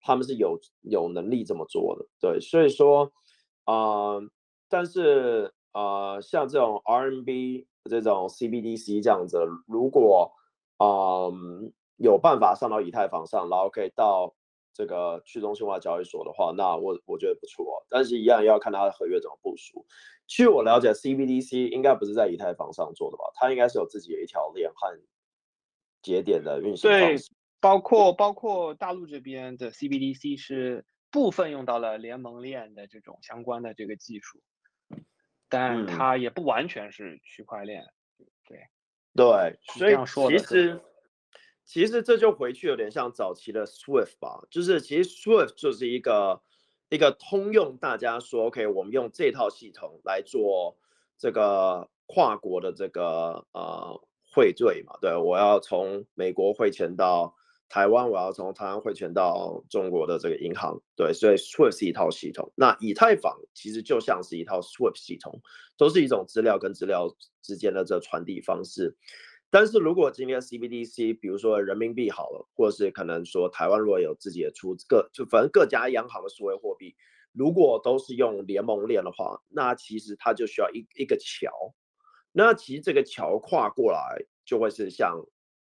[0.01, 3.09] 他们是有有能力这么做的，对，所以说，
[3.65, 4.29] 嗯，
[4.67, 5.53] 但是。
[5.75, 10.31] 啊、呃，像这种 RMB 这种 CBDC 这样子，如果
[10.77, 14.35] 嗯、有办法上到以太坊上，然后可以到
[14.73, 17.85] 这个去中心化交易所的话，那我我觉得不错。
[17.89, 19.85] 但是，一样要看它的合约怎么部署。
[20.27, 23.23] 据我了解，CBDC 应该不是在以太坊上做的吧？
[23.35, 24.97] 它应该是有自己的一条链和
[26.01, 27.29] 节点的运行方式。
[27.29, 34.41] 对，包括包括大陆这边的 CBDC 是部分用到了联盟链的这种相关的这个技术。
[35.49, 37.83] 但它也不完全是区块链，
[38.17, 38.59] 嗯、对
[39.13, 39.95] 对，所以
[40.31, 40.81] 其实
[41.65, 46.41] 其实这就回去有点像早期的 Swift 吧，就是其实 Swift 就是一个
[46.89, 50.77] 一个通用，大家说 OK，我们用这套系统来做
[51.17, 54.01] 这个跨国的这个呃
[54.33, 57.35] 汇兑嘛，对，我要从美国汇钱到。
[57.69, 62.51] 台湾，我要从台湾汇钱到中国的这个银行，对，所以 SWIFT 是一套系统。
[62.53, 65.41] 那以太坊其实就像是一套 SWIFT 系统，
[65.75, 68.95] 都是一种资料跟资料之间的这传递方式。
[69.53, 76.95] 但是如果今天 CBDC，比如说人民币好了，或者是可能说台湾如果有自己的出各，就反正各家央行的数位货币，
[77.33, 81.51] 如果都是用联盟链的话，那其实它就需要一一个桥。
[82.31, 85.23] 那其实这个桥跨过来，就会是像。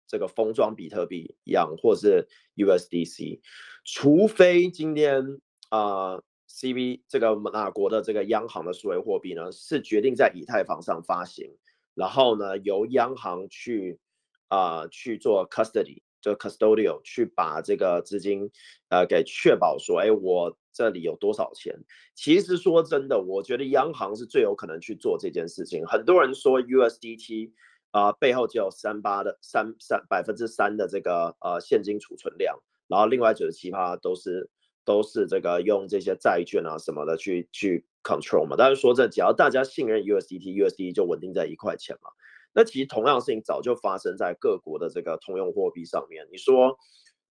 [0.06, 3.40] 这个封装比特币一样，或是 USDC，
[3.84, 11.50] 除非今天啊、CB 这个哪国的这个央行的数位货币呢是决定在以太坊上发行，
[11.96, 14.00] 然后呢由央行去
[14.48, 18.52] 啊、去做 custody，就 custodial 去把这个资金
[18.90, 21.76] 呃给确保说，哎，我这里有多少钱？
[22.16, 25.86] 其实说真的，我觉得央行是最有可能去做这件事情。
[25.86, 27.52] 很多人说 USDT。
[27.94, 34.50] 啊、背后只有三八的三三百分之三的这个呃现金储存量，然后另外九十七趴都是
[34.84, 38.56] 都是这个用这些债券啊什么的去去 control 嘛。
[38.58, 42.10] 但是说这只要大家信任 USDT，USDT 就稳定在一块钱嘛。
[42.54, 46.28] 那其实同样的事情早就发生在各国的这个通用货币上面。
[46.32, 46.78] 你说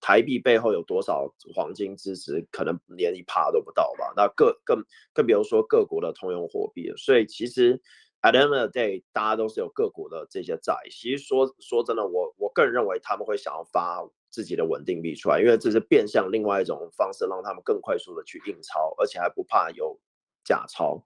[0.00, 2.46] 台币背后有多少黄金支持？
[2.50, 4.12] 可能连一趴都不到吧。
[4.16, 7.80] 那各更更比如说各国的通用货币，所以其实。
[8.24, 10.76] At the end of the day，大家都是有各国的这些债。
[10.92, 19.98] 其实说说真的，我我个人认为他们会想要发自己的稳定币出来，因为这是变相另外一种方式，让他们更快速的去印钞，而且还不怕有
[20.44, 21.02] 假钞，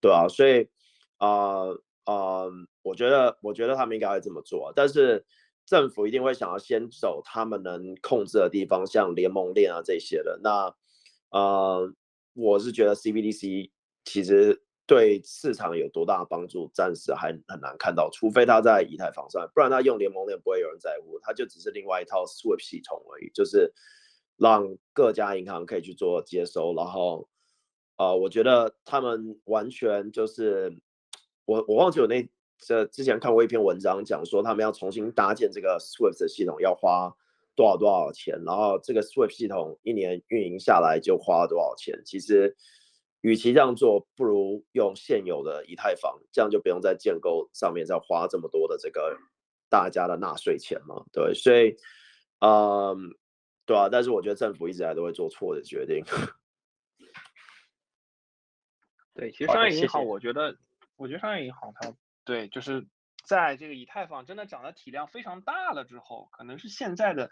[0.00, 0.68] 对啊，所以
[1.18, 2.52] 啊啊、呃呃，
[2.82, 4.72] 我觉得我觉得他们应该会这么做。
[4.74, 5.24] 但是
[5.66, 10.40] 政府一定会想要先走他们能控制的地方，像联盟链啊这些的。
[10.42, 10.74] 那
[11.30, 11.92] 呃，
[12.34, 13.70] 我是觉得 CBDC
[14.04, 14.62] 其实。
[14.84, 23.72] 对市场有多大的帮助，暂时还很难看到，除非他在以太坊上，不然他用联盟链不会有人在乎，他就只是另外一套 swip 系统而已，就是
[24.36, 27.26] 让各家银行可以去做接收，然后，
[28.02, 30.76] 呃，我觉得他们完全就是，
[31.44, 32.28] 我我忘记我那
[32.58, 37.14] 这之前看过一篇文章讲说，他们要重新搭建这个 SWIFT 系统要花
[37.54, 42.56] 多少多少钱，然后这个 SWIFT 系统一年运营下来就花了多少钱，其实。
[43.24, 49.16] 与其这样做，不如用现有的以太坊，这样就不用在建构上面再花这么多的这个
[49.68, 51.76] 大家的纳税钱嘛，对，所以，
[52.40, 53.14] 嗯，
[53.64, 56.04] 对啊，但是我觉得政府一直来都会做错的决定。
[59.14, 60.56] 对，其实商业银行，我觉得，
[60.96, 61.94] 我觉得商业银行它
[62.24, 62.86] 对，就是
[63.24, 67.30] 在这个以太坊真的涨的体量非常大了之后，可能是现在的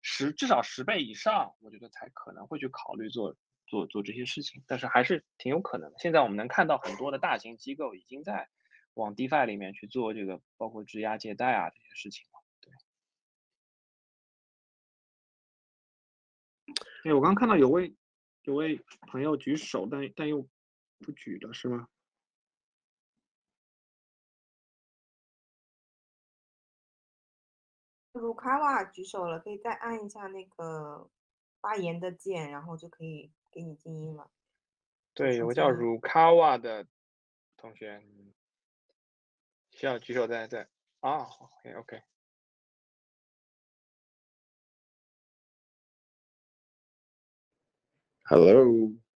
[0.00, 5.98] 十至少十倍以上，我觉得才可能会去考虑做做做这些事情，但是还是挺有可能的。
[5.98, 8.48] 现在我们能看到很多的大型机构已经在
[8.94, 12.42] 往 DeFi 里面去做这个，包括质押借贷啊这些事情了。
[17.04, 17.94] 对，哎，我刚看到有位
[18.44, 20.48] 有位朋友举手，但但又
[20.98, 21.88] 不举了，是吗？
[28.12, 31.08] 如卡瓦举手了，可以再按一下那个
[31.60, 34.28] 发言的键，然后就可以给你静音了。
[35.14, 36.88] 对，有个叫如卡瓦的
[37.56, 38.02] 同学，
[39.70, 40.68] 需要举手再再
[40.98, 42.02] 啊，OK OK。
[48.24, 49.07] Hello。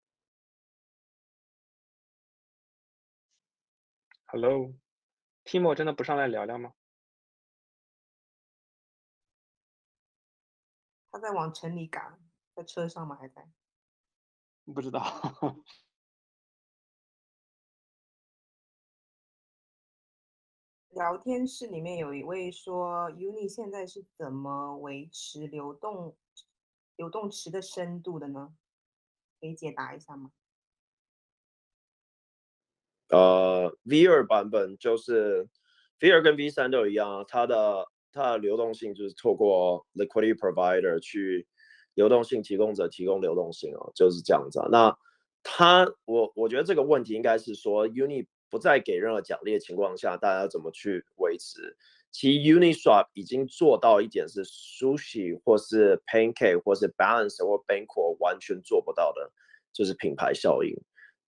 [4.32, 6.72] Hello，Timo 真的不上来聊聊吗？
[11.10, 12.18] 他在往城里赶，
[12.54, 13.14] 在车上吗？
[13.14, 13.46] 还在？
[14.64, 15.02] 不知道。
[20.88, 26.16] 聊天室里面有一位说，Uni 现在是怎么维持流动
[26.96, 28.56] 流动池的深度的呢？
[29.38, 30.32] 可以解答一下吗？
[33.12, 35.46] 呃，V 二版本就是
[36.00, 41.46] V 二跟 V 三都一样，它的它的流动性就是透过 liquidity provider 去
[41.94, 44.68] 流动性提供者提供流动性哦，就是这样子啊。
[44.72, 44.96] 那
[45.42, 51.76] 它我我觉得这个问题应该是说，Uni 不再给任何奖励的情况下，大家怎么去维持？
[52.10, 59.32] 其实 Uniswap 已经做到一点是 Sushi 或是 Pancake 或是 Balance 或 Banko 完全做不到的，
[59.72, 60.76] 就是品牌效应。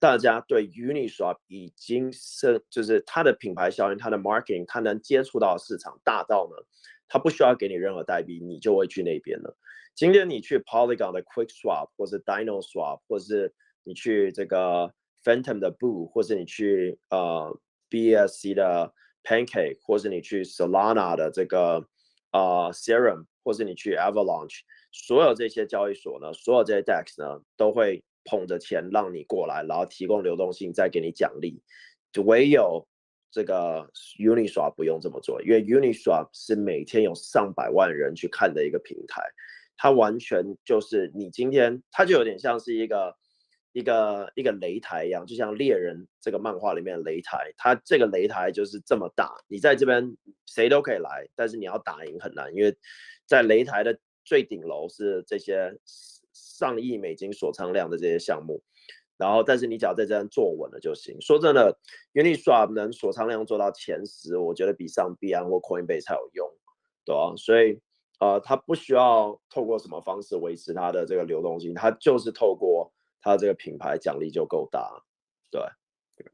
[0.05, 6.63] 大家对 Uniswap 已经是就是它的品牌效应，它的 marketing，它能接触到市场大到呢，
[7.09, 9.57] 它不需要给你任何代币，你就会去那边了。
[9.95, 14.93] 今天你去 Polygon 的 QuickSwap，或是 DinoSwap，或是你去这个
[15.25, 18.93] Phantom 的 Boo，或是你去呃 BSC 的
[19.23, 21.89] Pancake，或是你去 Solana 的这个
[22.31, 24.59] 呃 Serum，或是你去 Avalanche，
[24.93, 28.05] 所有这些交易所呢，所有这些 DEX 呢，都会。
[28.25, 31.63] 捧着钱让你过来，然后提供流动性，再给你奖励。
[32.13, 32.87] 就唯有
[33.31, 39.23] 这个 Uniswap 不用这么做，因为 Uniswap 是每天有上百万人去看的一个平台，
[39.77, 43.17] 它完全就是你今天，它就有点像是一个
[43.73, 50.17] 一个一个擂台一样，就像猎人这个漫画里面的擂台，它这个擂台就是这么大，你在这边
[50.47, 52.77] 谁都可以来，但是你要打赢很难，因为
[53.27, 55.77] 在擂台的最顶楼是这些。
[56.55, 58.63] 上亿美金锁仓量的这些项目，
[59.17, 61.21] 然后但是你只要在这样坐稳了就行。
[61.21, 61.77] 说真的
[62.13, 66.49] ，Uniswap 能锁仓量做到前十，我觉得比上币安或 Coinbase 才有用，
[67.05, 67.81] 对啊，所以
[68.21, 75.03] 呃，它不需要透过什么方式维持它的这个流动性，它就是透过它这个品牌奖励就够大。
[75.51, 75.61] 对，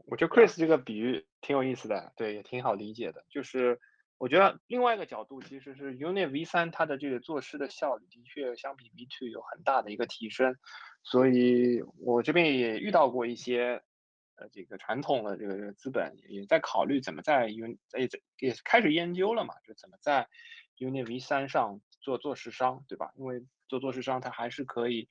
[0.05, 3.81] 我觉得 Chris 这个比喻挺有意思的，对，也挺好理解的，就是。
[4.21, 10.57] 我觉得另外一个角度其实是 Uni V 三它的这个做事的效率的确相比 V two 有很大的一个提升，
[11.03, 13.83] 所以我这边也遇到过一些
[14.37, 18.11] 呃这个传统的这个资本也在考虑怎么在 Uni 也
[18.47, 20.29] 也开始研究了嘛，就怎么在
[20.77, 23.13] Uni V 三上做做市商，对吧？
[23.17, 25.09] 因为做做市商它还是可以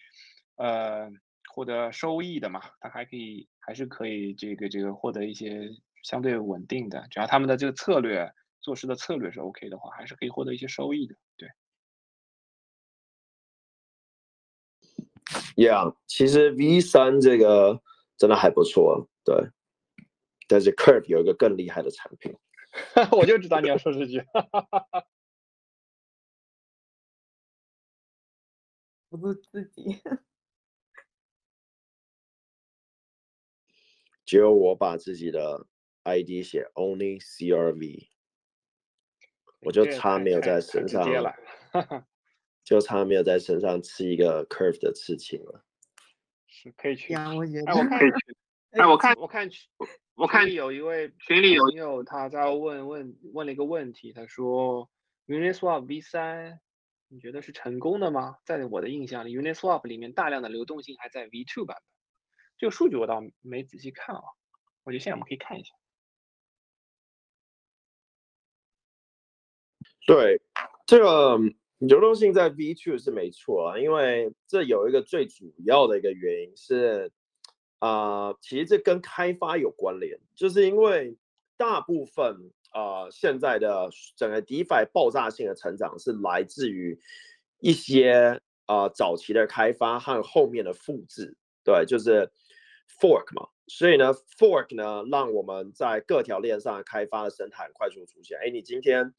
[0.56, 1.10] 呃
[1.52, 5.72] 获得收益的嘛，它还可以还是可以这个这个获得一些
[6.04, 8.32] 相对稳定的，只要他们的这个策略。
[8.62, 11.16] 做事的策略是 OK 的话，还是可以获得一些收益的。
[11.38, 11.50] 对
[15.56, 17.82] ，Yeah，其实 V 三这个
[18.18, 19.52] 真的还不错，对。
[20.48, 22.36] 但是 Curve 有一个更厉害的产品，
[23.12, 24.24] 我就知道你要说这句。
[29.10, 30.02] 不是自己，
[34.26, 35.66] 只有我把自己的
[36.04, 38.10] ID 写 Only CRV。
[39.62, 41.06] 我 就差没有在身上，
[42.64, 45.66] 就差没有在身上吃一个 curve 的刺青了。
[46.48, 48.36] 是可以去，哎，我可以去，
[48.72, 49.50] 哎，我看，我看，
[50.16, 54.90] 我看有一位群里有朋友他在问问问了一个问题，他说
[55.28, 56.58] ，Uniswap V3，
[57.08, 58.38] 你觉得是成功的吗？
[58.46, 61.84] 在我的印象里，Uniswap 里面大量的流动性还在 V2 版本，
[62.58, 64.22] 这个数据我倒没仔细看啊，
[64.84, 65.74] 我觉得现在我们可以看一下。
[70.08, 70.42] 对，
[70.86, 71.38] 这个
[71.78, 77.12] 流动性在 V2 是没错啊，因为这有一个最主要的一个原因是，
[77.80, 81.16] 啊、其实这跟开发有关联，就是因为
[81.58, 87.00] 大部分啊、现在的整个 DeFi 爆炸性的成长是来自于
[87.60, 92.32] 一些啊、早期的开发和后面的复制，对，就是
[93.00, 93.48] fork 嘛。
[93.68, 98.38] 所以呢，fork 呢，让我们在各条链上开发的生态快速出现。
[98.40, 99.14] 哎，你今天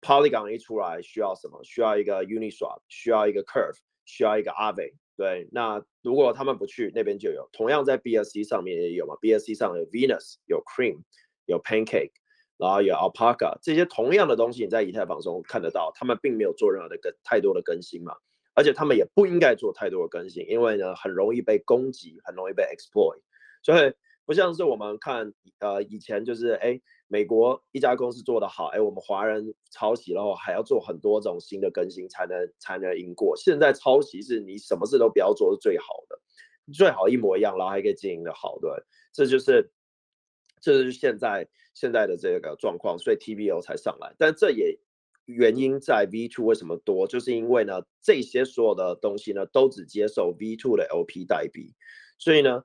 [0.00, 1.62] Polygon 一出来，需要什么？
[1.64, 4.94] 需要一个 Uniswap，需要一个 Curve，需要一个 Aave。
[5.16, 7.48] 对，那如果他们不去，那边就有。
[7.52, 11.02] 同样在 BSC 上面也有嘛，BSC 上有 Venus，有 Cream，
[11.44, 12.12] 有 Pancake，
[12.56, 18.14] 然后有 Alpaca，这些同样的东西你在以太坊中看得到，他们并没有做任何的更太多的更新嘛，
[18.54, 23.20] 而且他们也不应该做太多的更新，因为呢，很容易被攻击，很容易被 exploit。
[23.62, 23.92] 所以
[24.24, 26.80] 不像是我们看，呃，以前就是哎，
[27.12, 33.36] 美国一家公司做得好，哎，我们华人抄袭，然后还要做很多种新的更新才能才能赢过。
[33.36, 36.20] 现在抄袭是你什么事都不要做是最好的，
[36.72, 38.70] 最好一模一样，然后还可以经营得好，对，
[39.12, 39.72] 这就是
[40.60, 44.14] 这就是现在现在的这个状况，所以 TVL 才上来。
[44.16, 44.78] 但这也
[45.24, 51.74] 原因在 V2 为什么多，就是因为呢，这些所有的东西呢都只接受 V2 的 LP 代币，
[52.18, 52.62] 所以呢。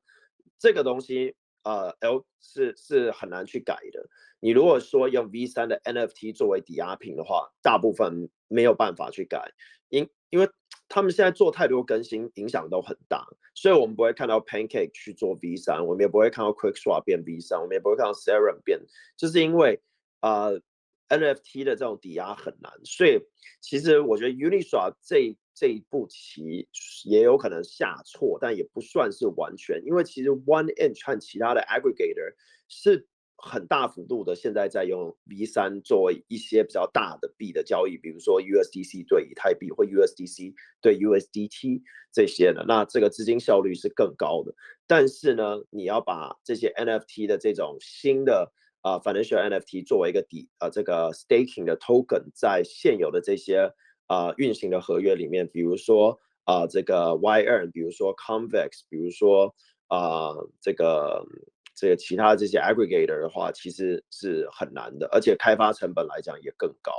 [0.58, 1.36] 这个东西，
[1.66, 4.08] 呃，L 是是很难去改的。
[4.40, 9.52] 你如果说用 V 三的 NFT 作为抵押品的话，大部分没有办法去改，
[9.90, 10.48] 因因为
[10.88, 18.80] 他们现在做太多更新，影响都很大，所以我们不会看到 Pancake 去做 V 三我们也不会看到 QuickSwap 变 V 三我们也不会看到 Serum 变，
[19.18, 19.82] 就是因为
[20.22, 20.62] 呃
[21.10, 23.20] NFT 的这种抵押很难，所以
[23.62, 25.38] 其实我觉得 Uniswap 这。
[25.58, 26.68] 这一步棋
[27.06, 32.36] 也有可能下错，但也不算是完全，因为其实 One Inch 和其他的 Aggregator
[32.68, 41.82] 是很大幅度的，现在在用 V3 做一些比较大的币的交易，比如说 USDC 对以太币或 USDC 对 USDT
[42.12, 44.54] 这些的，那这个资金效率是更高的。
[44.86, 48.52] 但是呢，你要把这些 NFT 的这种新的
[48.86, 53.74] 啊、Financial NFT 作为一个底啊、这个 Staking 的 Token，在现有的这些。
[54.08, 59.56] 啊、运行的合约里面，比如说啊、这个 YN，比如说 Convex，比如说
[59.88, 60.30] 啊、
[60.62, 61.26] 这个
[61.74, 66.92] 这个其他这些 Aggregator 的话，其实是很难的，而且开发成本来讲也更高。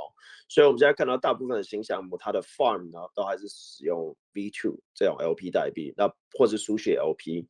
[0.49, 7.47] 所以我们现在看到大部分的新项目，它的 Farm 呢，都还是使用 V2 这种 LP 代币，那或是书写 LP。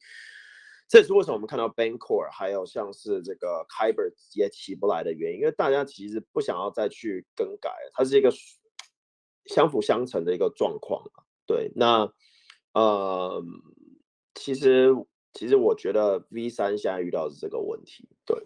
[0.88, 8.32] 这也是为什么我们看到 Bancor 还有像是这个 Kyber 也起不来的原因，因为大家其实不想要再去更改，它是一个。
[9.50, 11.02] 相辅相成的一个状况，
[11.46, 12.12] 对，那
[12.74, 13.42] 呃，
[14.36, 14.94] 其实
[15.32, 18.46] 其实我觉得 V 三现在遇到的是这个问题，对，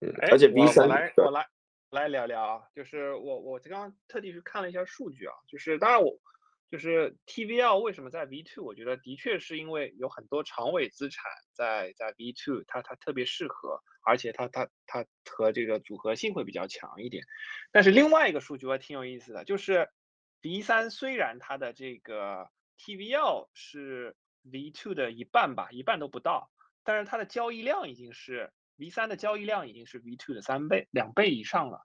[0.00, 1.48] 嗯，而且 V 三，我来我来
[1.88, 6.14] 来聊聊啊，就是我我刚刚特地去看了一下数据啊，就是当然我
[6.70, 17.24] 就是 TVL 为什么在 V two，我觉得的确是因为有很多长尾资产在在 V two，它它特别适合，而且它它它和这个组合性会比较强一点，
[17.72, 19.88] 但是另外一个数据还挺有意思的，就是。
[20.40, 22.48] V 三虽然它的这个
[22.78, 24.14] TVL 是
[24.44, 26.48] V two 的一半吧，一半都不到，
[26.84, 31.84] 但是它的交易量已经是 V 三的交易量已经是 V two 的三倍，两倍以上了，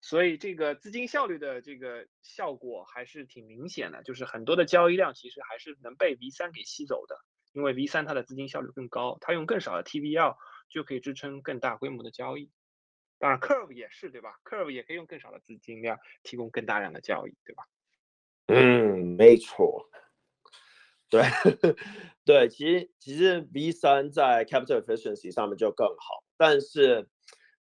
[0.00, 7.16] 所以这个资金效率的这个效果还是挺明显的，就是很多的交易量其实还是能被 V 三给吸走的，
[7.52, 10.36] 因为 V 三它的资金效率更高，它用更少的 TVL
[10.68, 12.50] 就可以支撑更大规模的交易，
[13.18, 17.64] 当然 Curve 也是对吧？Curve 也可以用更少的资金量提供更大量的交易，对吧？
[18.46, 19.88] 嗯，没错，
[21.08, 21.22] 对，
[22.24, 27.08] 对，其实其实 V 三在 capital efficiency 上面就更好，但是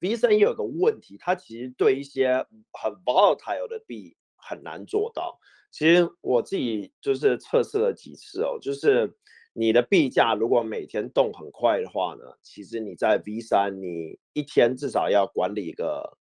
[0.01, 5.39] V 三也有个问题，它其实对一些很 volatile 的币很难做到。
[5.71, 9.17] 其实我自己就是测试了几次哦，就是
[9.53, 16.17] 你的币价如果每天动很快的话呢，其实你在 V 三你一天至少要管理个。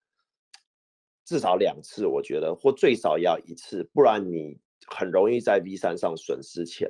[1.27, 6.87] 至少两次，我觉得或最少要一次，不然你很容易在 V 三上损失钱。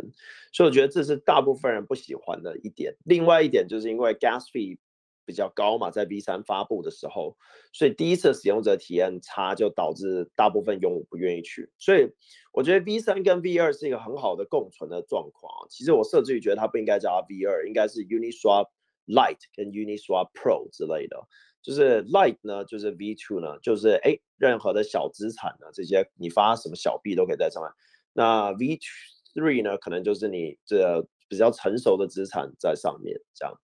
[0.53, 2.97] 所以我觉得这是大部分人不喜欢的一点。
[3.05, 4.76] 另外一点就是因为 gas fee
[5.25, 7.37] 比较高嘛，在 V 三发布的时候，
[7.72, 11.70] 所以第一次使用者体验差，就导致大部分用户不愿意去。
[11.79, 12.09] 所以
[12.53, 15.66] 我觉得 V 三跟 V 二是一个很好的共存的状况。
[15.68, 18.68] 其实我甚至于觉得它不应该叫 V 二，应该是 Uniswap
[19.07, 21.16] Lite 跟 Uniswap Pro 之类的。
[21.62, 27.72] 就是 Light 呢，就是 V2 呢，就是哎，任何的小资产呢，这些你发什么小币都可以在上面。
[28.12, 33.55] 那 V3 呢，可能就是你这比较成熟的资产在上面这样。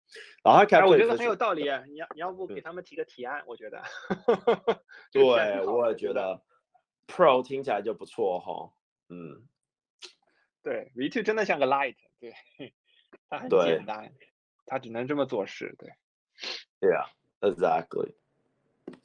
[0.43, 3.83] 然后它，我觉得很有道理啊，你要你要不给他们提个提案，嗯、我觉得。
[5.13, 5.23] 对，
[5.67, 6.43] 我也觉得。
[7.07, 8.73] Pro 听起来就不错哈。
[9.09, 9.49] 嗯，
[10.63, 12.33] 对，V2 真的像个 Lite，对，
[13.29, 14.15] 它很简单，
[14.65, 15.93] 它只能这么做事，对。
[16.79, 18.15] Yeah，exactly。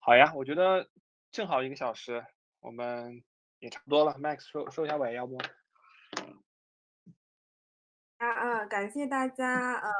[0.00, 0.88] 好呀，我觉得
[1.30, 2.26] 正好一个小时，
[2.58, 3.22] 我们
[3.60, 4.14] 也差不多了。
[4.14, 5.38] Max 收收一下尾，要不？
[8.18, 8.66] 啊啊！
[8.66, 9.90] 感谢大家，呃，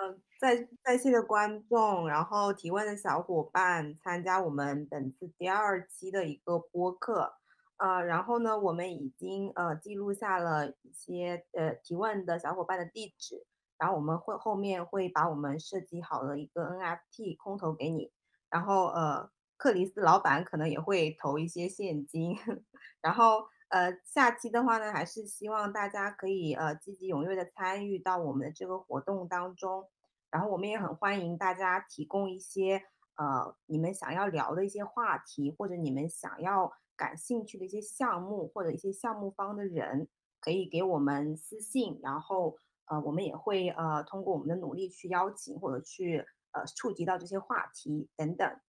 [0.40, 7.34] 在在线的观众，然后提问的小伙伴，参加我们本次第二期的一个播客，
[7.78, 13.46] 呃，然后呢，我们已经呃记录下了一些呃提问的小伙伴的地址，
[13.78, 18.12] 然后我们会后面会把我们设计好的一个 NFT 空投给你，
[18.50, 22.36] 然后呃，克里斯老板可能也会投一些现金，
[23.00, 23.48] 然后。
[23.70, 29.88] 呃，下期的话呢，还是希望大家可以呃积极踊跃的参与到我们的这个活动当中，
[30.28, 32.82] 然后我们也很欢迎大家提供一些
[33.14, 40.08] 呃你们想要聊的一些话题，或者你们想要感兴趣的一些项目，或者一些项目方的人，
[40.40, 42.56] 可以给我们私信，然后
[42.86, 48.60] 呃我们也会呃通过我们的努力去邀请或者去呃触及到这些话题等等。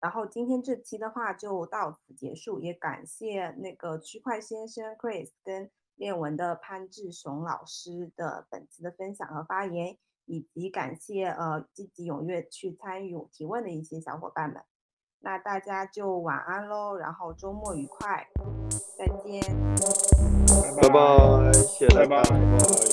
[0.00, 14.62] 然后今天这期的话就到此结束，也感谢那个区块先生 Chris 跟练文的潘志雄老师的本次的分享和发言，以及感谢呃积极踊跃去参与提问的一些小伙伴们。
[15.20, 18.28] 那大家就晚安喽，然后周末愉快，
[18.96, 19.42] 再见，
[20.80, 22.87] 拜拜，谢谢，拜拜。